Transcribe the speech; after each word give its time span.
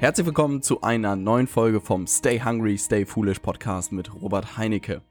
Herzlich 0.00 0.26
willkommen 0.26 0.62
zu 0.62 0.82
einer 0.82 1.16
neuen 1.16 1.48
Folge 1.48 1.80
vom 1.80 2.06
Stay 2.06 2.40
Hungry, 2.40 2.78
Stay 2.78 3.04
Foolish 3.04 3.40
Podcast 3.40 3.90
mit 3.90 4.14
Robert 4.14 4.56
Heinecke. 4.56 5.02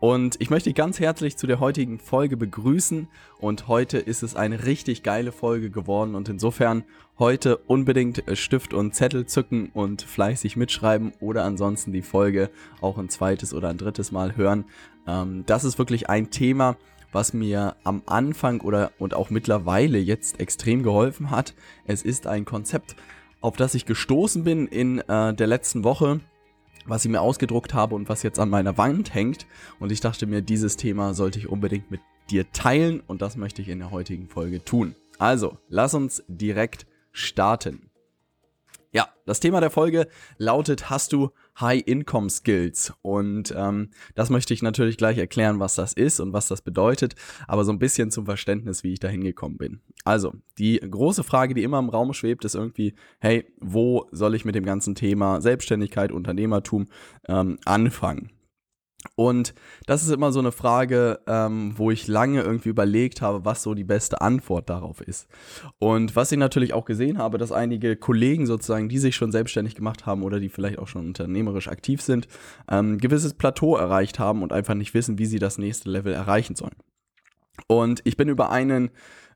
Und 0.00 0.34
ich 0.40 0.50
möchte 0.50 0.68
dich 0.68 0.74
ganz 0.74 0.98
herzlich 0.98 1.36
zu 1.36 1.46
der 1.46 1.60
heutigen 1.60 2.00
Folge 2.00 2.36
begrüßen. 2.36 3.06
Und 3.38 3.68
heute 3.68 3.98
ist 3.98 4.24
es 4.24 4.34
eine 4.34 4.64
richtig 4.64 5.04
geile 5.04 5.30
Folge 5.30 5.70
geworden. 5.70 6.16
Und 6.16 6.28
insofern 6.28 6.82
heute 7.20 7.56
unbedingt 7.56 8.24
Stift 8.32 8.74
und 8.74 8.96
Zettel 8.96 9.26
zücken 9.26 9.70
und 9.74 10.02
fleißig 10.02 10.56
mitschreiben 10.56 11.12
oder 11.20 11.44
ansonsten 11.44 11.92
die 11.92 12.02
Folge 12.02 12.50
auch 12.80 12.98
ein 12.98 13.10
zweites 13.10 13.54
oder 13.54 13.68
ein 13.68 13.78
drittes 13.78 14.10
Mal 14.10 14.34
hören. 14.34 14.64
Ähm, 15.06 15.44
das 15.46 15.62
ist 15.62 15.78
wirklich 15.78 16.10
ein 16.10 16.30
Thema, 16.30 16.76
was 17.12 17.32
mir 17.32 17.76
am 17.84 18.02
Anfang 18.06 18.60
oder 18.60 18.90
und 18.98 19.14
auch 19.14 19.30
mittlerweile 19.30 19.98
jetzt 19.98 20.40
extrem 20.40 20.82
geholfen 20.82 21.30
hat. 21.30 21.54
Es 21.86 22.02
ist 22.02 22.26
ein 22.26 22.44
Konzept, 22.44 22.96
auf 23.42 23.56
das 23.56 23.74
ich 23.74 23.84
gestoßen 23.84 24.44
bin 24.44 24.66
in 24.66 24.98
äh, 25.00 25.34
der 25.34 25.46
letzten 25.46 25.84
Woche, 25.84 26.20
was 26.86 27.04
ich 27.04 27.10
mir 27.10 27.20
ausgedruckt 27.20 27.74
habe 27.74 27.94
und 27.94 28.08
was 28.08 28.22
jetzt 28.22 28.38
an 28.38 28.48
meiner 28.48 28.78
Wand 28.78 29.12
hängt. 29.14 29.46
Und 29.78 29.92
ich 29.92 30.00
dachte 30.00 30.26
mir, 30.26 30.40
dieses 30.40 30.76
Thema 30.76 31.12
sollte 31.12 31.38
ich 31.38 31.48
unbedingt 31.48 31.90
mit 31.90 32.00
dir 32.30 32.50
teilen 32.52 33.00
und 33.06 33.20
das 33.20 33.36
möchte 33.36 33.60
ich 33.60 33.68
in 33.68 33.80
der 33.80 33.90
heutigen 33.90 34.28
Folge 34.28 34.64
tun. 34.64 34.94
Also, 35.18 35.58
lass 35.68 35.94
uns 35.94 36.24
direkt 36.28 36.86
starten. 37.10 37.90
Ja, 38.92 39.08
das 39.26 39.40
Thema 39.40 39.60
der 39.60 39.70
Folge 39.70 40.08
lautet, 40.38 40.90
hast 40.90 41.12
du 41.12 41.30
High-Income-Skills? 41.60 42.94
Und 43.02 43.54
ähm, 43.56 43.90
das 44.14 44.30
möchte 44.30 44.54
ich 44.54 44.62
natürlich 44.62 44.96
gleich 44.96 45.18
erklären, 45.18 45.60
was 45.60 45.74
das 45.74 45.92
ist 45.92 46.20
und 46.20 46.32
was 46.32 46.48
das 46.48 46.62
bedeutet, 46.62 47.14
aber 47.46 47.64
so 47.64 47.72
ein 47.72 47.78
bisschen 47.78 48.10
zum 48.10 48.24
Verständnis, 48.24 48.82
wie 48.82 48.92
ich 48.92 49.00
da 49.00 49.08
hingekommen 49.08 49.58
bin. 49.58 49.80
Also, 50.04 50.34
die 50.58 50.78
große 50.78 51.24
Frage, 51.24 51.54
die 51.54 51.62
immer 51.62 51.78
im 51.78 51.88
Raum 51.88 52.12
schwebt, 52.12 52.44
ist 52.44 52.54
irgendwie, 52.54 52.94
hey, 53.20 53.46
wo 53.60 54.08
soll 54.12 54.34
ich 54.34 54.44
mit 54.44 54.54
dem 54.54 54.64
ganzen 54.64 54.94
Thema 54.94 55.40
Selbstständigkeit, 55.40 56.12
Unternehmertum 56.12 56.88
ähm, 57.28 57.58
anfangen? 57.64 58.30
Und 59.16 59.54
das 59.86 60.02
ist 60.02 60.10
immer 60.10 60.32
so 60.32 60.38
eine 60.38 60.52
Frage, 60.52 61.20
ähm, 61.26 61.74
wo 61.76 61.90
ich 61.90 62.06
lange 62.06 62.42
irgendwie 62.42 62.68
überlegt 62.68 63.20
habe, 63.20 63.44
was 63.44 63.62
so 63.62 63.74
die 63.74 63.84
beste 63.84 64.20
Antwort 64.20 64.70
darauf 64.70 65.00
ist. 65.00 65.28
Und 65.78 66.16
was 66.16 66.32
ich 66.32 66.38
natürlich 66.38 66.72
auch 66.72 66.84
gesehen 66.84 67.18
habe, 67.18 67.38
dass 67.38 67.52
einige 67.52 67.96
Kollegen 67.96 68.46
sozusagen, 68.46 68.88
die 68.88 68.98
sich 68.98 69.16
schon 69.16 69.32
selbstständig 69.32 69.74
gemacht 69.74 70.06
haben 70.06 70.22
oder 70.22 70.40
die 70.40 70.48
vielleicht 70.48 70.78
auch 70.78 70.88
schon 70.88 71.06
unternehmerisch 71.06 71.68
aktiv 71.68 72.00
sind, 72.00 72.28
ähm, 72.70 72.98
gewisses 72.98 73.34
Plateau 73.34 73.76
erreicht 73.76 74.18
haben 74.18 74.42
und 74.42 74.52
einfach 74.52 74.74
nicht 74.74 74.94
wissen, 74.94 75.18
wie 75.18 75.26
sie 75.26 75.38
das 75.38 75.58
nächste 75.58 75.90
Level 75.90 76.12
erreichen 76.12 76.56
sollen. 76.56 76.76
Und 77.66 78.00
ich 78.04 78.16
bin 78.16 78.28
über 78.28 78.50
einen 78.50 78.90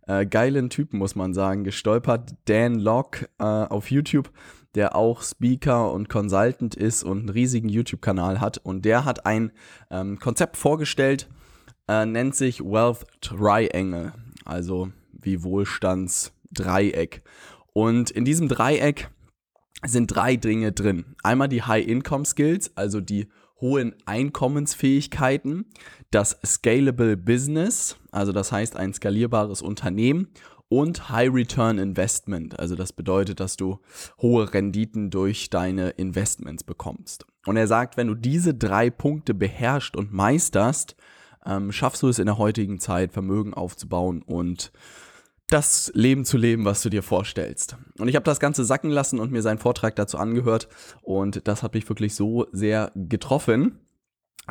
äh, 0.06 0.24
geilen 0.26 0.70
Typen, 0.70 0.98
muss 0.98 1.16
man 1.16 1.34
sagen, 1.34 1.64
gestolpert, 1.64 2.34
Dan 2.46 2.76
Locke 2.76 3.28
äh, 3.38 3.44
auf 3.44 3.90
YouTube, 3.90 4.30
der 4.76 4.94
auch 4.94 5.22
Speaker 5.22 5.90
und 5.90 6.08
Consultant 6.08 6.74
ist 6.74 7.02
und 7.02 7.18
einen 7.20 7.28
riesigen 7.30 7.68
YouTube-Kanal 7.68 8.40
hat. 8.40 8.58
Und 8.58 8.84
der 8.84 9.04
hat 9.04 9.26
ein 9.26 9.50
ähm, 9.90 10.18
Konzept 10.18 10.56
vorgestellt, 10.56 11.28
äh, 11.88 12.04
nennt 12.06 12.36
sich 12.36 12.60
Wealth 12.60 13.06
Triangle, 13.20 14.12
also 14.44 14.90
wie 15.12 15.42
Wohlstandsdreieck. 15.42 17.22
Und 17.72 18.10
in 18.10 18.24
diesem 18.24 18.48
Dreieck 18.48 19.10
sind 19.84 20.08
drei 20.08 20.36
Dinge 20.36 20.72
drin. 20.72 21.16
Einmal 21.22 21.48
die 21.48 21.62
High-Income-Skills, 21.62 22.76
also 22.76 23.00
die 23.00 23.28
hohen 23.60 23.94
Einkommensfähigkeiten, 24.04 25.66
das 26.10 26.38
Scalable 26.44 27.16
Business, 27.16 27.96
also 28.10 28.32
das 28.32 28.52
heißt 28.52 28.76
ein 28.76 28.92
skalierbares 28.92 29.62
Unternehmen 29.62 30.28
und 30.68 31.10
High 31.10 31.32
Return 31.32 31.78
Investment. 31.78 32.58
Also 32.58 32.74
das 32.74 32.92
bedeutet, 32.92 33.40
dass 33.40 33.56
du 33.56 33.78
hohe 34.20 34.52
Renditen 34.52 35.10
durch 35.10 35.50
deine 35.50 35.90
Investments 35.90 36.64
bekommst. 36.64 37.26
Und 37.46 37.56
er 37.56 37.66
sagt, 37.66 37.96
wenn 37.96 38.08
du 38.08 38.14
diese 38.14 38.54
drei 38.54 38.90
Punkte 38.90 39.34
beherrschst 39.34 39.96
und 39.96 40.12
meisterst, 40.12 40.96
ähm, 41.44 41.70
schaffst 41.70 42.02
du 42.02 42.08
es 42.08 42.18
in 42.18 42.26
der 42.26 42.38
heutigen 42.38 42.80
Zeit, 42.80 43.12
Vermögen 43.12 43.54
aufzubauen 43.54 44.22
und 44.22 44.72
das 45.48 45.92
Leben 45.94 46.24
zu 46.24 46.36
leben, 46.38 46.64
was 46.64 46.82
du 46.82 46.90
dir 46.90 47.04
vorstellst. 47.04 47.76
Und 47.98 48.08
ich 48.08 48.16
habe 48.16 48.24
das 48.24 48.40
Ganze 48.40 48.64
sacken 48.64 48.90
lassen 48.90 49.20
und 49.20 49.30
mir 49.30 49.42
seinen 49.42 49.58
Vortrag 49.58 49.94
dazu 49.94 50.18
angehört. 50.18 50.68
Und 51.02 51.46
das 51.46 51.62
hat 51.62 51.74
mich 51.74 51.88
wirklich 51.88 52.16
so 52.16 52.46
sehr 52.50 52.90
getroffen, 52.96 53.78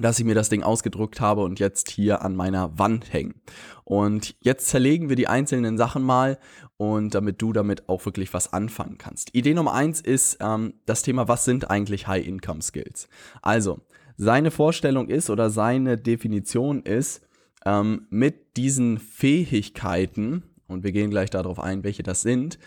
dass 0.02 0.20
ich 0.20 0.26
mir 0.26 0.36
das 0.36 0.50
Ding 0.50 0.64
ausgedruckt 0.64 1.22
habe 1.22 1.42
und 1.42 1.60
jetzt 1.60 1.90
hier 1.90 2.22
an 2.22 2.36
meiner 2.36 2.78
Wand 2.78 3.14
hängen. 3.14 3.42
Und 3.84 4.36
jetzt 4.42 4.68
zerlegen 4.68 5.10
wir 5.10 5.16
die 5.16 5.28
einzelnen 5.28 5.78
Sachen 5.78 6.04
mal 6.04 6.38
und 6.78 7.16
damit 7.16 7.42
du 7.42 7.54
damit 7.54 7.88
auch 7.88 8.06
wirklich 8.06 8.34
was 8.34 8.52
anfangen 8.52 8.98
kannst. 8.98 9.34
Idee 9.34 9.54
Nummer 9.54 9.74
eins 9.74 10.02
ist 10.02 10.38
ähm, 10.42 10.74
das 10.86 11.02
Thema, 11.02 11.28
was 11.28 11.46
sind 11.46 11.70
eigentlich 11.70 12.08
High-Income-Skills? 12.08 13.08
Also, 13.42 13.80
seine 14.18 14.52
Vorstellung 14.52 15.10
ist 15.10 15.30
oder 15.30 15.50
seine 15.50 15.98
Definition 15.98 16.82
ist, 16.82 17.22
ähm, 17.66 18.08
mit 18.10 18.58
diesen 18.58 19.00
Fähigkeiten, 19.00 20.44
und 20.68 20.84
wir 20.84 20.92
gehen 20.92 21.10
gleich 21.10 21.30
darauf 21.30 21.60
ein, 21.60 21.84
welche 21.84 22.04
das 22.04 22.22
sind, 22.22 22.60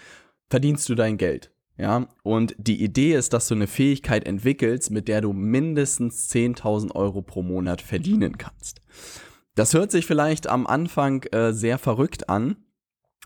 verdienst 0.51 0.89
du 0.89 0.95
dein 0.95 1.17
Geld. 1.17 1.51
Ja, 1.79 2.09
und 2.25 2.57
die 2.59 2.83
Idee 2.83 3.15
ist, 3.15 3.33
dass 3.33 3.47
du 3.47 3.55
eine 3.55 3.69
Fähigkeit 3.69 4.27
entwickelst, 4.27 4.91
mit 4.91 5.07
der 5.07 5.21
du 5.21 5.33
mindestens 5.33 6.29
10.000 6.29 6.95
Euro 6.97 7.23
pro 7.23 7.43
Monat 7.43 7.81
verdienen 7.81 8.37
kannst. 8.37 8.81
Das 9.55 9.75
hört 9.75 9.93
sich 9.93 10.05
vielleicht 10.05 10.49
am 10.49 10.67
Anfang 10.67 11.23
äh, 11.33 11.53
sehr 11.53 11.79
verrückt 11.79 12.29
an, 12.29 12.57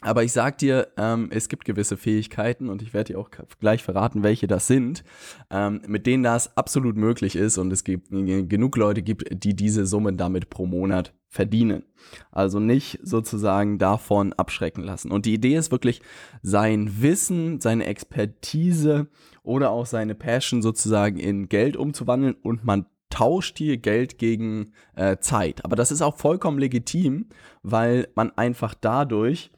aber 0.03 0.25
ich 0.25 0.33
sag 0.33 0.59
dir, 0.59 0.89
ähm, 0.99 1.29
es 1.31 1.49
gibt 1.49 1.65
gewisse 1.65 1.97
Fähigkeiten 1.97 2.69
und 2.69 2.83
ich 2.83 2.93
werde 2.93 3.15
dir 3.15 3.19
auch 3.21 3.31
gleich 3.61 3.83
verraten, 3.83 4.23
welche 4.23 4.49
das 4.49 4.67
sind, 4.67 5.03
ähm, 5.51 5.81
mit 5.87 6.07
denen 6.07 6.23
das 6.23 6.57
absolut 6.57 6.97
möglich 6.97 7.37
ist 7.37 7.57
und 7.57 7.73
es 7.73 7.84
gibt 7.84 8.11
genug 8.11 8.77
Leute 8.77 9.03
gibt, 9.03 9.45
die 9.45 9.55
diese 9.55 9.87
Summen 9.87 10.17
damit 10.17 10.51
pro 10.51 10.67
Monat 10.67 11.15
verdienen. 11.32 11.84
Also 12.31 12.60
nicht 12.60 12.98
sozusagen 13.03 13.78
davon 13.78 14.34
abschrecken 14.34 14.84
lassen. 14.84 15.10
Und 15.10 15.25
die 15.25 15.32
Idee 15.32 15.56
ist 15.56 15.72
wirklich, 15.72 16.03
sein 16.43 17.00
Wissen, 17.00 17.59
seine 17.59 17.87
Expertise 17.87 19.09
oder 19.42 19.71
auch 19.71 19.87
seine 19.87 20.15
Passion 20.15 20.60
sozusagen 20.60 21.19
in 21.19 21.48
Geld 21.48 21.78
umzuwandeln 21.78 22.34
und 22.34 22.65
man 22.65 22.84
tauscht 23.09 23.56
hier 23.56 23.78
Geld 23.78 24.19
gegen 24.19 24.72
äh, 24.94 25.16
Zeit. 25.19 25.65
Aber 25.65 25.75
das 25.75 25.91
ist 25.91 26.03
auch 26.03 26.16
vollkommen 26.16 26.59
legitim, 26.59 27.31
weil 27.62 28.09
man 28.15 28.31
einfach 28.37 28.75
dadurch 28.78 29.50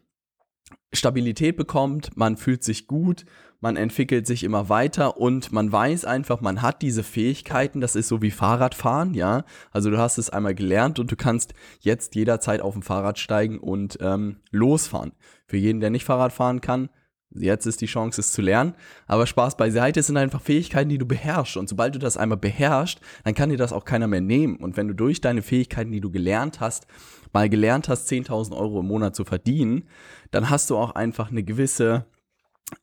Stabilität 0.93 1.57
bekommt, 1.57 2.17
man 2.17 2.37
fühlt 2.37 2.63
sich 2.63 2.87
gut, 2.87 3.27
man 3.61 3.77
entwickelt 3.77 4.27
sich 4.27 4.45
immer 4.45 4.69
weiter 4.69 5.17
und 5.17 5.53
man 5.53 5.71
weiß 5.71 6.05
einfach, 6.05 6.41
man 6.41 6.63
hat 6.63 6.83
diese 6.83 7.03
Fähigkeiten, 7.03 7.81
das 7.81 7.97
ist 7.97 8.09
so 8.09 8.23
wie 8.23 8.31
Fahrradfahren, 8.31 9.15
ja. 9.15 9.45
Also 9.71 9.91
du 9.91 9.99
hast 9.99 10.19
es 10.19 10.31
einmal 10.31 10.55
gelernt 10.55 10.99
und 10.99 11.11
du 11.11 11.17
kannst 11.17 11.55
jetzt 11.81 12.15
jederzeit 12.15 12.61
auf 12.61 12.75
dem 12.75 12.83
Fahrrad 12.83 13.19
steigen 13.19 13.59
und 13.59 13.99
ähm, 14.01 14.37
losfahren. 14.51 15.13
Für 15.47 15.57
jeden, 15.57 15.81
der 15.81 15.91
nicht 15.91 16.05
Fahrrad 16.05 16.33
fahren 16.33 16.61
kann, 16.61 16.89
Jetzt 17.37 17.67
ist 17.67 17.81
die 17.81 17.87
Chance, 17.87 18.21
es 18.21 18.33
zu 18.33 18.43
lernen. 18.43 18.75
Aber 19.07 19.27
Spaß 19.27 19.57
beiseite, 19.57 20.01
es 20.01 20.07
sind 20.07 20.17
einfach 20.17 20.41
Fähigkeiten, 20.41 20.89
die 20.89 20.99
du 20.99 21.07
beherrschst. 21.07 21.57
Und 21.57 21.69
sobald 21.69 21.95
du 21.95 21.99
das 21.99 22.17
einmal 22.17 22.39
beherrschst, 22.39 23.01
dann 23.25 23.35
kann 23.35 23.51
dir 23.51 23.57
das 23.57 23.73
auch 23.73 23.85
keiner 23.85 24.07
mehr 24.07 24.21
nehmen. 24.21 24.57
Und 24.57 24.77
wenn 24.77 24.87
du 24.87 24.95
durch 24.95 25.21
deine 25.21 25.43
Fähigkeiten, 25.43 25.91
die 25.91 26.01
du 26.01 26.13
gelernt 26.13 26.61
hast, 26.61 26.87
mal 27.33 27.49
gelernt 27.49 27.89
hast, 27.89 28.09
10.000 28.09 28.57
Euro 28.57 28.81
im 28.81 28.87
Monat 28.87 29.17
zu 29.17 29.25
verdienen, 29.25 29.89
dann 30.31 30.49
hast 30.49 30.71
du 30.71 30.77
auch 30.77 30.93
einfach 30.93 31.31
eine 31.31 31.43
gewisse 31.43 32.07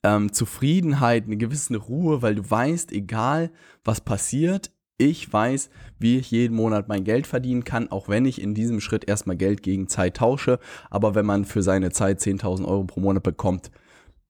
ähm, 0.04 0.32
Zufriedenheit, 0.32 1.26
eine 1.26 1.38
gewisse 1.38 1.76
Ruhe, 1.78 2.22
weil 2.22 2.36
du 2.36 2.50
weißt, 2.50 2.92
egal 2.92 3.52
was 3.84 4.02
passiert, 4.02 4.72
ich 4.98 5.32
weiß, 5.32 5.70
wie 5.98 6.18
ich 6.18 6.30
jeden 6.30 6.56
Monat 6.56 6.88
mein 6.88 7.04
Geld 7.04 7.26
verdienen 7.26 7.64
kann, 7.64 7.90
auch 7.90 8.08
wenn 8.08 8.26
ich 8.26 8.40
in 8.40 8.54
diesem 8.54 8.80
Schritt 8.80 9.10
erstmal 9.10 9.36
Geld 9.36 9.64
gegen 9.64 9.88
Zeit 9.88 10.18
tausche. 10.18 10.60
Aber 10.92 11.16
wenn 11.16 11.26
man 11.26 11.46
für 11.46 11.64
seine 11.64 11.92
Zeit 11.92 12.20
10.000 12.20 12.66
Euro 12.66 12.84
pro 12.84 13.00
Monat 13.00 13.24
bekommt, 13.24 13.72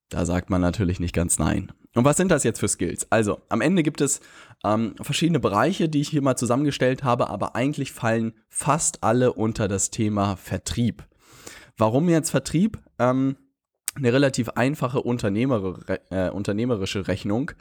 da 0.07 0.25
sagt 0.25 0.49
man 0.49 0.61
natürlich 0.61 1.01
nicht 1.01 1.13
ganz 1.13 1.39
nein. 1.39 1.73
Und 1.93 2.05
was 2.05 2.15
sind 2.15 2.31
das 2.31 2.45
jetzt 2.45 2.59
für 2.59 2.69
Skills? 2.69 3.05
Also, 3.09 3.39
am 3.49 3.59
Ende 3.59 3.83
gibt 3.83 3.99
es 3.99 4.21
ähm, 4.63 4.95
verschiedene 5.01 5.41
Bereiche, 5.41 5.89
die 5.89 5.99
ich 5.99 6.09
hier 6.09 6.21
mal 6.21 6.37
zusammengestellt 6.37 7.03
habe, 7.03 7.29
aber 7.29 7.55
eigentlich 7.55 7.91
fallen 7.91 8.33
fast 8.47 9.03
alle 9.03 9.33
unter 9.33 9.67
das 9.67 9.89
Thema 9.89 10.37
Vertrieb. 10.37 11.03
Warum 11.77 12.07
jetzt 12.07 12.29
Vertrieb? 12.29 12.79
Ähm, 12.97 13.35
eine 13.95 14.13
relativ 14.13 14.49
einfache 14.49 15.01
Unternehmer, 15.01 15.75
äh, 16.09 16.29
unternehmerische 16.29 17.07
Rechnung, 17.07 17.51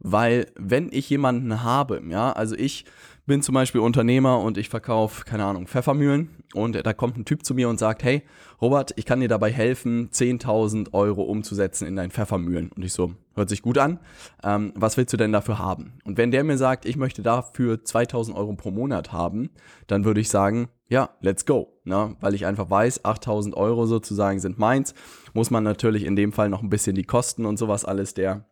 weil 0.00 0.46
wenn 0.56 0.90
ich 0.90 1.08
jemanden 1.10 1.62
habe, 1.62 2.02
ja, 2.08 2.32
also 2.32 2.56
ich 2.56 2.84
bin 3.26 3.42
zum 3.42 3.54
Beispiel 3.54 3.80
Unternehmer 3.80 4.40
und 4.40 4.56
ich 4.56 4.68
verkaufe, 4.68 5.24
keine 5.24 5.44
Ahnung, 5.44 5.66
Pfeffermühlen 5.66 6.30
und 6.54 6.86
da 6.86 6.92
kommt 6.92 7.16
ein 7.16 7.24
Typ 7.24 7.44
zu 7.44 7.54
mir 7.54 7.68
und 7.68 7.78
sagt, 7.78 8.04
hey, 8.04 8.22
Robert, 8.62 8.92
ich 8.96 9.04
kann 9.04 9.20
dir 9.20 9.28
dabei 9.28 9.52
helfen, 9.52 10.10
10.000 10.10 10.94
Euro 10.94 11.22
umzusetzen 11.22 11.86
in 11.86 11.96
dein 11.96 12.10
Pfeffermühlen. 12.10 12.70
Und 12.74 12.84
ich 12.84 12.92
so, 12.92 13.12
hört 13.34 13.48
sich 13.48 13.62
gut 13.62 13.78
an, 13.78 13.98
ähm, 14.42 14.72
was 14.76 14.96
willst 14.96 15.12
du 15.12 15.16
denn 15.16 15.32
dafür 15.32 15.58
haben? 15.58 15.98
Und 16.04 16.16
wenn 16.16 16.30
der 16.30 16.44
mir 16.44 16.56
sagt, 16.56 16.86
ich 16.86 16.96
möchte 16.96 17.22
dafür 17.22 17.76
2.000 17.76 18.34
Euro 18.34 18.54
pro 18.54 18.70
Monat 18.70 19.12
haben, 19.12 19.50
dann 19.88 20.04
würde 20.04 20.20
ich 20.20 20.28
sagen, 20.28 20.68
ja, 20.88 21.10
let's 21.20 21.44
go. 21.44 21.80
Ne? 21.84 22.16
Weil 22.20 22.34
ich 22.34 22.46
einfach 22.46 22.70
weiß, 22.70 23.04
8.000 23.04 23.54
Euro 23.54 23.86
sozusagen 23.86 24.38
sind 24.38 24.58
meins, 24.58 24.94
muss 25.34 25.50
man 25.50 25.64
natürlich 25.64 26.04
in 26.04 26.16
dem 26.16 26.32
Fall 26.32 26.48
noch 26.48 26.62
ein 26.62 26.70
bisschen 26.70 26.94
die 26.94 27.04
Kosten 27.04 27.44
und 27.44 27.58
sowas 27.58 27.84
alles 27.84 28.14
der 28.14 28.46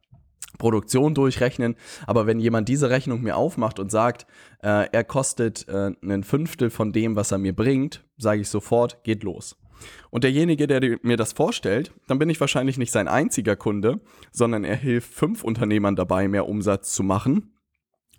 Produktion 0.59 1.15
durchrechnen. 1.15 1.77
Aber 2.07 2.27
wenn 2.27 2.41
jemand 2.41 2.69
diese 2.69 2.91
Rechnung 2.91 3.23
mir 3.23 3.37
aufmacht 3.37 3.79
und 3.79 3.91
sagt, 3.91 4.27
äh, 4.63 4.89
er 4.91 5.05
kostet 5.05 5.69
äh, 5.69 5.93
ein 6.03 6.25
Fünftel 6.25 6.71
von 6.71 6.93
dem, 6.93 7.17
was 7.17 7.33
er 7.33 7.39
mir 7.39 7.55
bringt, 7.55 8.05
sage 8.17 8.41
ich 8.43 8.49
sofort, 8.49 9.03
geht 9.05 9.23
los. 9.23 9.57
Und 10.11 10.25
derjenige, 10.25 10.67
der 10.67 10.99
mir 11.03 11.17
das 11.17 11.33
vorstellt, 11.33 11.93
dann 12.07 12.19
bin 12.19 12.31
ich 12.31 12.41
wahrscheinlich 12.41 12.79
nicht 12.79 12.93
sein 12.93 13.09
einziger 13.09 13.57
Kunde, 13.57 14.01
sondern 14.31 14.65
er 14.65 14.77
hilft 14.77 15.13
fünf 15.13 15.45
Unternehmern 15.45 15.97
dabei, 15.97 16.29
mehr 16.29 16.49
Umsatz 16.49 16.93
zu 16.93 17.03
machen. 17.03 17.54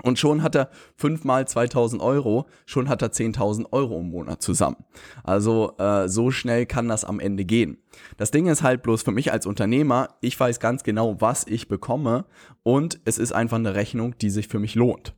Und 0.03 0.19
schon 0.19 0.43
hat 0.43 0.55
er 0.55 0.69
fünfmal 0.95 1.47
2000 1.47 2.01
Euro, 2.01 2.47
schon 2.65 2.89
hat 2.89 3.01
er 3.01 3.11
10.000 3.11 3.71
Euro 3.71 3.99
im 3.99 4.09
Monat 4.09 4.41
zusammen. 4.41 4.77
Also 5.23 5.73
äh, 5.77 6.09
so 6.09 6.31
schnell 6.31 6.65
kann 6.65 6.89
das 6.89 7.05
am 7.05 7.19
Ende 7.19 7.45
gehen. 7.45 7.77
Das 8.17 8.31
Ding 8.31 8.47
ist 8.47 8.61
halt 8.61 8.83
bloß 8.83 9.03
für 9.03 9.11
mich 9.11 9.31
als 9.31 9.45
Unternehmer, 9.45 10.09
ich 10.19 10.37
weiß 10.37 10.59
ganz 10.59 10.83
genau, 10.83 11.21
was 11.21 11.47
ich 11.47 11.69
bekomme 11.69 12.25
und 12.63 12.99
es 13.05 13.17
ist 13.17 13.31
einfach 13.31 13.57
eine 13.57 13.73
Rechnung, 13.73 14.17
die 14.17 14.29
sich 14.29 14.49
für 14.49 14.59
mich 14.59 14.75
lohnt. 14.75 15.15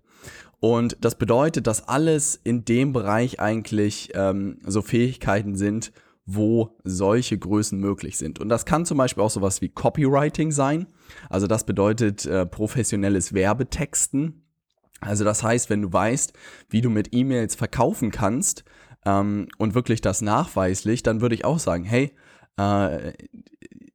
Und 0.59 0.97
das 1.01 1.15
bedeutet, 1.15 1.68
dass 1.68 1.88
alles 1.88 2.39
in 2.44 2.65
dem 2.65 2.94
Bereich 2.94 3.39
eigentlich 3.39 4.12
ähm, 4.15 4.59
so 4.65 4.81
Fähigkeiten 4.81 5.56
sind, 5.56 5.91
wo 6.25 6.75
solche 6.83 7.38
Größen 7.38 7.80
möglich 7.80 8.18
sind. 8.18 8.39
Und 8.39 8.50
das 8.50 8.65
kann 8.65 8.85
zum 8.85 8.97
Beispiel 8.97 9.23
auch 9.23 9.30
sowas 9.30 9.62
wie 9.62 9.69
Copywriting 9.69 10.51
sein. 10.51 10.88
Also 11.30 11.47
das 11.47 11.65
bedeutet 11.65 12.25
äh, 12.25 12.45
professionelles 12.45 13.33
Werbetexten. 13.33 14.44
Also 15.01 15.23
das 15.23 15.44
heißt, 15.44 15.69
wenn 15.69 15.81
du 15.81 15.94
weißt, 15.94 16.33
wie 16.69 16.81
du 16.81 16.89
mit 16.89 17.13
E-Mails 17.13 17.55
verkaufen 17.55 18.11
kannst 18.11 18.63
ähm, 19.05 19.47
und 19.57 19.75
wirklich 19.75 20.01
das 20.01 20.21
nachweislich, 20.21 21.03
dann 21.03 21.21
würde 21.21 21.35
ich 21.35 21.45
auch 21.45 21.59
sagen, 21.59 21.83
hey, 21.83 22.13
äh, 22.57 23.13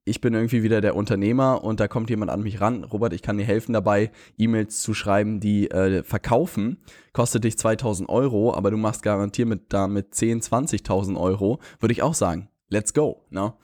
ich 0.05 0.21
bin 0.21 0.35
irgendwie 0.35 0.63
wieder 0.63 0.81
der 0.81 0.97
Unternehmer 0.97 1.63
und 1.63 1.79
da 1.79 1.87
kommt 1.87 2.11
jemand 2.11 2.31
an 2.31 2.43
mich 2.43 2.61
ran. 2.61 2.83
Robert, 2.85 3.13
ich 3.13 3.23
kann 3.23 3.39
dir 3.39 3.45
helfen 3.45 3.73
dabei, 3.73 4.11
E-Mails 4.37 4.81
zu 4.81 4.95
schreiben, 4.95 5.39
die 5.39 5.71
äh, 5.71 6.03
verkaufen. 6.03 6.79
Kostet 7.13 7.45
dich 7.45 7.57
2000 7.57 8.09
Euro, 8.09 8.53
aber 8.55 8.71
du 8.71 8.77
machst 8.77 9.03
garantiert 9.03 9.49
mit, 9.49 9.73
damit 9.73 10.15
10, 10.15 10.41
20.000 10.41 11.19
Euro. 11.21 11.61
Würde 11.79 11.93
ich 11.93 12.03
auch 12.03 12.15
sagen, 12.15 12.49
let's 12.69 12.95
go. 12.95 13.23
Ne? 13.31 13.55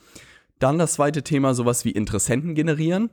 Dann 0.60 0.78
das 0.78 0.94
zweite 0.94 1.22
Thema, 1.22 1.54
sowas 1.54 1.84
wie 1.84 1.90
Interessenten 1.90 2.54
generieren. 2.54 3.10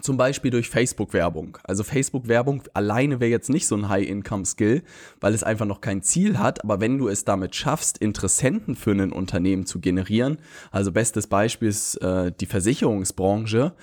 Zum 0.00 0.16
Beispiel 0.16 0.50
durch 0.50 0.68
Facebook-Werbung. 0.68 1.58
Also 1.64 1.82
Facebook-Werbung 1.82 2.62
alleine 2.74 3.20
wäre 3.20 3.30
jetzt 3.30 3.48
nicht 3.48 3.66
so 3.66 3.74
ein 3.74 3.88
High-Income-Skill, 3.88 4.82
weil 5.20 5.34
es 5.34 5.42
einfach 5.42 5.66
noch 5.66 5.80
kein 5.80 6.02
Ziel 6.02 6.38
hat. 6.38 6.62
Aber 6.62 6.80
wenn 6.80 6.98
du 6.98 7.08
es 7.08 7.24
damit 7.24 7.56
schaffst, 7.56 7.98
Interessenten 7.98 8.76
für 8.76 8.92
ein 8.92 9.12
Unternehmen 9.12 9.66
zu 9.66 9.80
generieren, 9.80 10.38
also 10.70 10.92
bestes 10.92 11.26
Beispiel 11.26 11.68
ist 11.68 11.96
äh, 11.96 12.30
die 12.38 12.46
Versicherungsbranche, 12.46 13.74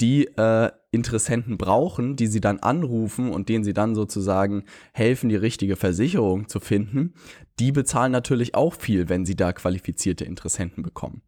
die 0.00 0.26
äh, 0.26 0.70
Interessenten 0.90 1.56
brauchen, 1.56 2.16
die 2.16 2.26
sie 2.26 2.40
dann 2.40 2.60
anrufen 2.60 3.30
und 3.30 3.48
denen 3.48 3.64
sie 3.64 3.72
dann 3.72 3.94
sozusagen 3.94 4.64
helfen, 4.92 5.28
die 5.28 5.36
richtige 5.36 5.76
Versicherung 5.76 6.48
zu 6.48 6.60
finden, 6.60 7.14
die 7.60 7.70
bezahlen 7.70 8.10
natürlich 8.10 8.54
auch 8.54 8.74
viel, 8.74 9.08
wenn 9.08 9.24
sie 9.24 9.36
da 9.36 9.52
qualifizierte 9.52 10.24
Interessenten 10.24 10.82
bekommen. 10.82 11.22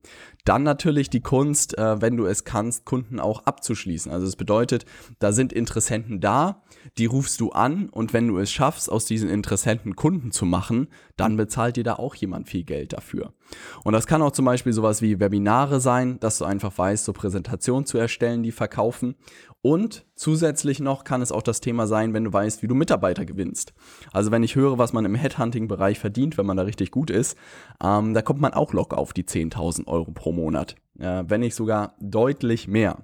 Dann 0.44 0.64
natürlich 0.64 1.08
die 1.08 1.20
Kunst, 1.20 1.78
äh, 1.78 2.00
wenn 2.00 2.16
du 2.16 2.26
es 2.26 2.44
kannst, 2.44 2.84
Kunden 2.84 3.20
auch 3.20 3.46
abzuschließen. 3.46 4.10
Also 4.10 4.26
das 4.26 4.36
bedeutet, 4.36 4.86
da 5.18 5.32
sind 5.32 5.52
Interessenten 5.52 6.20
da, 6.20 6.62
die 6.98 7.06
rufst 7.06 7.40
du 7.40 7.50
an 7.50 7.88
und 7.88 8.12
wenn 8.12 8.28
du 8.28 8.38
es 8.38 8.50
schaffst, 8.50 8.90
aus 8.90 9.04
diesen 9.04 9.28
Interessenten 9.28 9.94
Kunden 9.94 10.32
zu 10.32 10.46
machen, 10.46 10.88
dann 11.16 11.36
bezahlt 11.36 11.76
dir 11.76 11.84
da 11.84 11.94
auch 11.94 12.14
jemand 12.14 12.48
viel 12.48 12.64
Geld 12.64 12.92
dafür. 12.92 13.32
Und 13.84 13.92
das 13.92 14.06
kann 14.06 14.22
auch 14.22 14.32
zum 14.32 14.44
Beispiel 14.44 14.72
sowas 14.72 15.02
wie 15.02 15.20
Webinare 15.20 15.80
sein, 15.80 16.18
dass 16.20 16.38
du 16.38 16.44
einfach 16.44 16.76
weißt, 16.76 17.04
so 17.04 17.12
Präsentationen 17.12 17.86
zu 17.86 17.98
erstellen, 17.98 18.42
die 18.42 18.52
verkaufen. 18.52 19.14
Und 19.66 20.06
zusätzlich 20.14 20.78
noch 20.78 21.02
kann 21.02 21.22
es 21.22 21.32
auch 21.32 21.42
das 21.42 21.60
Thema 21.60 21.88
sein, 21.88 22.14
wenn 22.14 22.22
du 22.22 22.32
weißt, 22.32 22.62
wie 22.62 22.68
du 22.68 22.76
Mitarbeiter 22.76 23.24
gewinnst. 23.24 23.74
Also 24.12 24.30
wenn 24.30 24.44
ich 24.44 24.54
höre, 24.54 24.78
was 24.78 24.92
man 24.92 25.04
im 25.04 25.16
Headhunting-Bereich 25.16 25.98
verdient, 25.98 26.38
wenn 26.38 26.46
man 26.46 26.56
da 26.56 26.62
richtig 26.62 26.92
gut 26.92 27.10
ist, 27.10 27.36
ähm, 27.82 28.14
da 28.14 28.22
kommt 28.22 28.40
man 28.40 28.54
auch 28.54 28.72
locker 28.72 28.96
auf 28.96 29.12
die 29.12 29.24
10.000 29.24 29.88
Euro 29.88 30.12
pro 30.12 30.30
Monat. 30.30 30.76
Äh, 31.00 31.24
wenn 31.26 31.40
nicht 31.40 31.56
sogar 31.56 31.96
deutlich 31.98 32.68
mehr. 32.68 32.98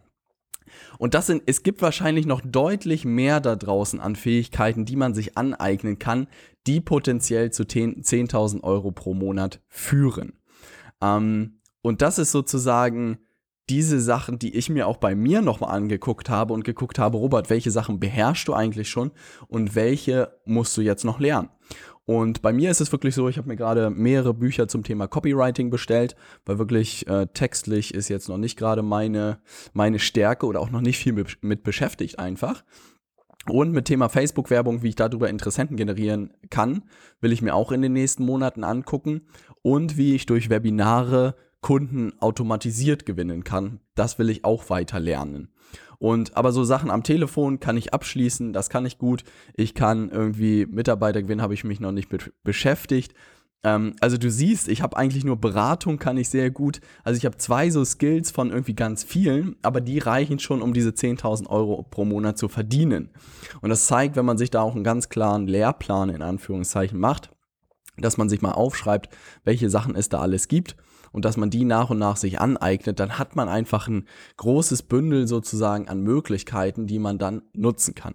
Und 0.99 1.15
das 1.15 1.27
sind, 1.27 1.43
es 1.47 1.65
gibt 1.65 1.83
wahrscheinlich 1.83 2.27
noch 2.27 2.41
deutlich 2.41 3.05
mehr 3.05 3.41
da 3.41 3.57
draußen 3.57 3.99
an 3.99 4.15
Fähigkeiten, 4.15 4.85
die 4.85 4.95
man 4.95 5.15
sich 5.15 5.37
aneignen 5.37 5.99
kann, 5.99 6.29
die 6.69 6.81
potenziell 6.81 7.51
zu 7.51 7.65
10.000 7.65 8.63
Euro 8.63 8.93
pro 8.93 9.15
Monat 9.15 9.61
führen. 9.67 10.35
Ähm, 11.03 11.59
und 11.83 12.03
das 12.03 12.21
ist 12.21 12.31
sozusagen 12.31 13.19
diese 13.69 14.01
Sachen, 14.01 14.39
die 14.39 14.55
ich 14.57 14.69
mir 14.69 14.87
auch 14.87 14.97
bei 14.97 15.15
mir 15.15 15.41
nochmal 15.41 15.75
angeguckt 15.75 16.29
habe 16.29 16.53
und 16.53 16.65
geguckt 16.65 16.99
habe, 16.99 17.17
Robert, 17.17 17.49
welche 17.51 17.71
Sachen 17.71 18.01
beherrschst 18.01 18.49
du 18.49 18.55
eigentlich 18.55 18.89
schon 18.89 19.13
und 19.49 19.75
welche 19.75 20.37
musst 20.45 20.77
du 20.77 20.81
jetzt 20.81 21.05
noch 21.05 21.21
lernen? 21.21 21.49
Und 22.05 22.43
bei 22.43 22.53
mir 22.53 22.71
ist 22.71 22.81
es 22.81 22.91
wirklich 22.91 23.15
so, 23.15 23.29
ich 23.29 23.39
habe 23.39 23.49
mir 23.49 23.57
gerade 23.57 23.89
mehrere 23.89 24.35
Bücher 24.35 24.67
zum 24.67 24.83
Thema 24.83 25.07
Copywriting 25.07 25.71
bestellt, 25.71 26.17
weil 26.45 26.59
wirklich 26.59 27.07
äh, 27.07 27.27
textlich 27.33 27.95
ist 27.95 28.09
jetzt 28.09 28.29
noch 28.29 28.39
nicht 28.39 28.59
gerade 28.59 28.83
meine, 28.83 29.39
meine 29.73 30.01
Stärke 30.01 30.47
oder 30.47 30.61
auch 30.61 30.71
noch 30.71 30.81
nicht 30.81 30.99
viel 30.99 31.13
mit, 31.13 31.39
mit 31.43 31.63
beschäftigt 31.63 32.19
einfach. 32.19 32.65
Und 33.49 33.73
mit 33.73 33.87
Thema 33.87 34.09
Facebook-Werbung, 34.09 34.83
wie 34.83 34.91
ich 34.91 34.97
darüber 34.97 35.29
Interessenten 35.29 35.77
generieren 35.77 36.33
kann, 36.51 36.83
will 37.21 37.33
ich 37.33 37.43
mir 37.43 37.55
auch 37.55 37.73
in 37.73 37.83
den 37.83 37.93
nächsten 37.93 38.25
Monaten 38.25 38.63
angucken. 38.63 39.23
Und 39.63 39.97
wie 39.97 40.15
ich 40.15 40.27
durch 40.27 40.51
Webinare 40.51 41.37
Kunden 41.63 42.13
automatisiert 42.21 43.07
gewinnen 43.07 43.45
kann. 43.45 43.81
Das 43.95 44.19
will 44.19 44.29
ich 44.29 44.45
auch 44.45 44.69
weiter 44.69 45.01
lernen. 45.01 45.49
Und 45.99 46.37
aber 46.37 46.51
so 46.51 46.65
Sachen 46.65 46.91
am 46.91 47.05
Telefon 47.05 47.61
kann 47.61 47.77
ich 47.77 47.95
abschließen, 47.95 48.53
das 48.53 48.69
kann 48.69 48.85
ich 48.85 48.99
gut. 48.99 49.23
Ich 49.55 49.75
kann 49.75 50.11
irgendwie 50.11 50.67
Mitarbeiter 50.67 51.23
gewinnen, 51.23 51.41
habe 51.41 51.55
ich 51.55 51.63
mich 51.63 51.79
noch 51.79 51.93
nicht 51.93 52.11
mit 52.11 52.33
beschäftigt. 52.43 53.15
Ähm, 53.63 53.95
also 54.01 54.19
du 54.19 54.29
siehst, 54.29 54.67
ich 54.67 54.83
habe 54.83 54.97
eigentlich 54.97 55.25
nur 55.25 55.37
Beratung, 55.37 56.01
kann 56.01 56.17
ich 56.17 56.29
sehr 56.29 56.51
gut. 56.51 56.81
Also 57.05 57.19
ich 57.19 57.25
habe 57.25 57.37
zwei 57.37 57.71
so 57.71 57.85
Skills 57.85 58.33
von 58.33 58.51
irgendwie 58.51 58.75
ganz 58.75 59.05
vielen, 59.05 59.55
aber 59.63 59.81
die 59.81 60.01
reichen 60.01 60.41
schon, 60.41 60.61
um 60.61 60.75
diese 60.75 60.91
10.000 60.91 61.47
Euro 61.47 61.85
pro 61.85 62.05
Monat 62.05 62.37
zu 62.37 62.49
verdienen. 62.49 63.11
Und 63.61 63.71
das 63.71 63.87
zeigt, 63.87 64.17
wenn 64.17 64.27
man 64.27 64.39
sich 64.39 64.51
da 64.51 64.63
auch 64.63 64.75
einen 64.75 64.83
ganz 64.83 65.09
klaren 65.09 65.47
Lehrplan 65.47 66.09
in 66.09 66.23
Anführungszeichen 66.23 66.99
macht, 66.99 67.31
dass 67.97 68.17
man 68.17 68.29
sich 68.29 68.43
mal 68.43 68.51
aufschreibt, 68.51 69.15
welche 69.45 69.71
Sachen 69.71 69.95
es 69.95 70.09
da 70.09 70.19
alles 70.19 70.49
gibt 70.49 70.75
und 71.13 71.25
dass 71.25 71.37
man 71.37 71.51
die 71.51 71.65
nach 71.65 71.91
und 71.91 71.99
nach 71.99 72.17
sich 72.17 72.41
aneignet, 72.41 72.99
dann 72.99 73.19
hat 73.19 73.37
man 73.37 73.49
einfach 73.49 73.89
ein 73.89 74.07
großes 74.37 74.83
Bündel 74.83 75.27
sozusagen 75.27 75.89
an 75.89 76.03
Möglichkeiten, 76.03 76.87
die 76.87 76.99
man 76.99 77.19
dann 77.19 77.43
nutzen 77.53 77.95
kann. 77.95 78.15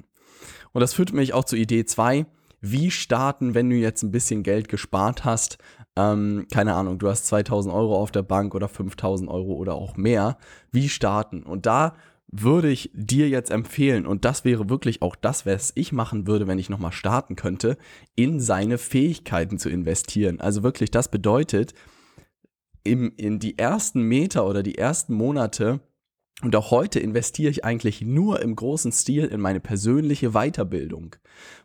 Und 0.73 0.81
das 0.81 0.93
führt 0.93 1.13
mich 1.13 1.33
auch 1.33 1.45
zu 1.45 1.55
Idee 1.55 1.85
2. 1.85 2.25
Wie 2.59 2.91
starten, 2.91 3.53
wenn 3.53 3.69
du 3.69 3.75
jetzt 3.75 4.03
ein 4.03 4.11
bisschen 4.11 4.43
Geld 4.43 4.67
gespart 4.67 5.25
hast? 5.25 5.57
Ähm, 5.95 6.47
keine 6.51 6.73
Ahnung, 6.73 6.99
du 6.99 7.07
hast 7.07 7.27
2000 7.27 7.73
Euro 7.73 7.95
auf 7.95 8.11
der 8.11 8.23
Bank 8.23 8.55
oder 8.55 8.67
5000 8.67 9.29
Euro 9.29 9.53
oder 9.53 9.75
auch 9.75 9.95
mehr. 9.95 10.37
Wie 10.71 10.89
starten? 10.89 11.43
Und 11.43 11.65
da 11.65 11.95
würde 12.29 12.69
ich 12.69 12.91
dir 12.93 13.29
jetzt 13.29 13.51
empfehlen, 13.51 14.05
und 14.05 14.25
das 14.25 14.43
wäre 14.43 14.69
wirklich 14.69 15.01
auch 15.01 15.15
das, 15.15 15.45
was 15.45 15.71
ich 15.75 15.93
machen 15.93 16.27
würde, 16.27 16.45
wenn 16.47 16.59
ich 16.59 16.69
nochmal 16.69 16.91
starten 16.91 17.35
könnte, 17.35 17.77
in 18.15 18.39
seine 18.39 18.77
Fähigkeiten 18.77 19.57
zu 19.59 19.69
investieren. 19.69 20.41
Also 20.41 20.61
wirklich, 20.61 20.91
das 20.91 21.09
bedeutet, 21.09 21.73
im, 22.87 23.13
in 23.17 23.39
die 23.39 23.57
ersten 23.57 24.01
Meter 24.01 24.47
oder 24.47 24.63
die 24.63 24.77
ersten 24.77 25.13
Monate 25.13 25.81
und 26.43 26.55
auch 26.55 26.69
heute 26.69 26.99
investiere 26.99 27.49
ich 27.49 27.65
eigentlich 27.65 28.01
nur 28.01 28.41
im 28.41 28.55
großen 28.55 28.91
Stil 28.91 29.25
in 29.25 29.41
meine 29.41 29.59
persönliche 29.59 30.31
Weiterbildung, 30.31 31.15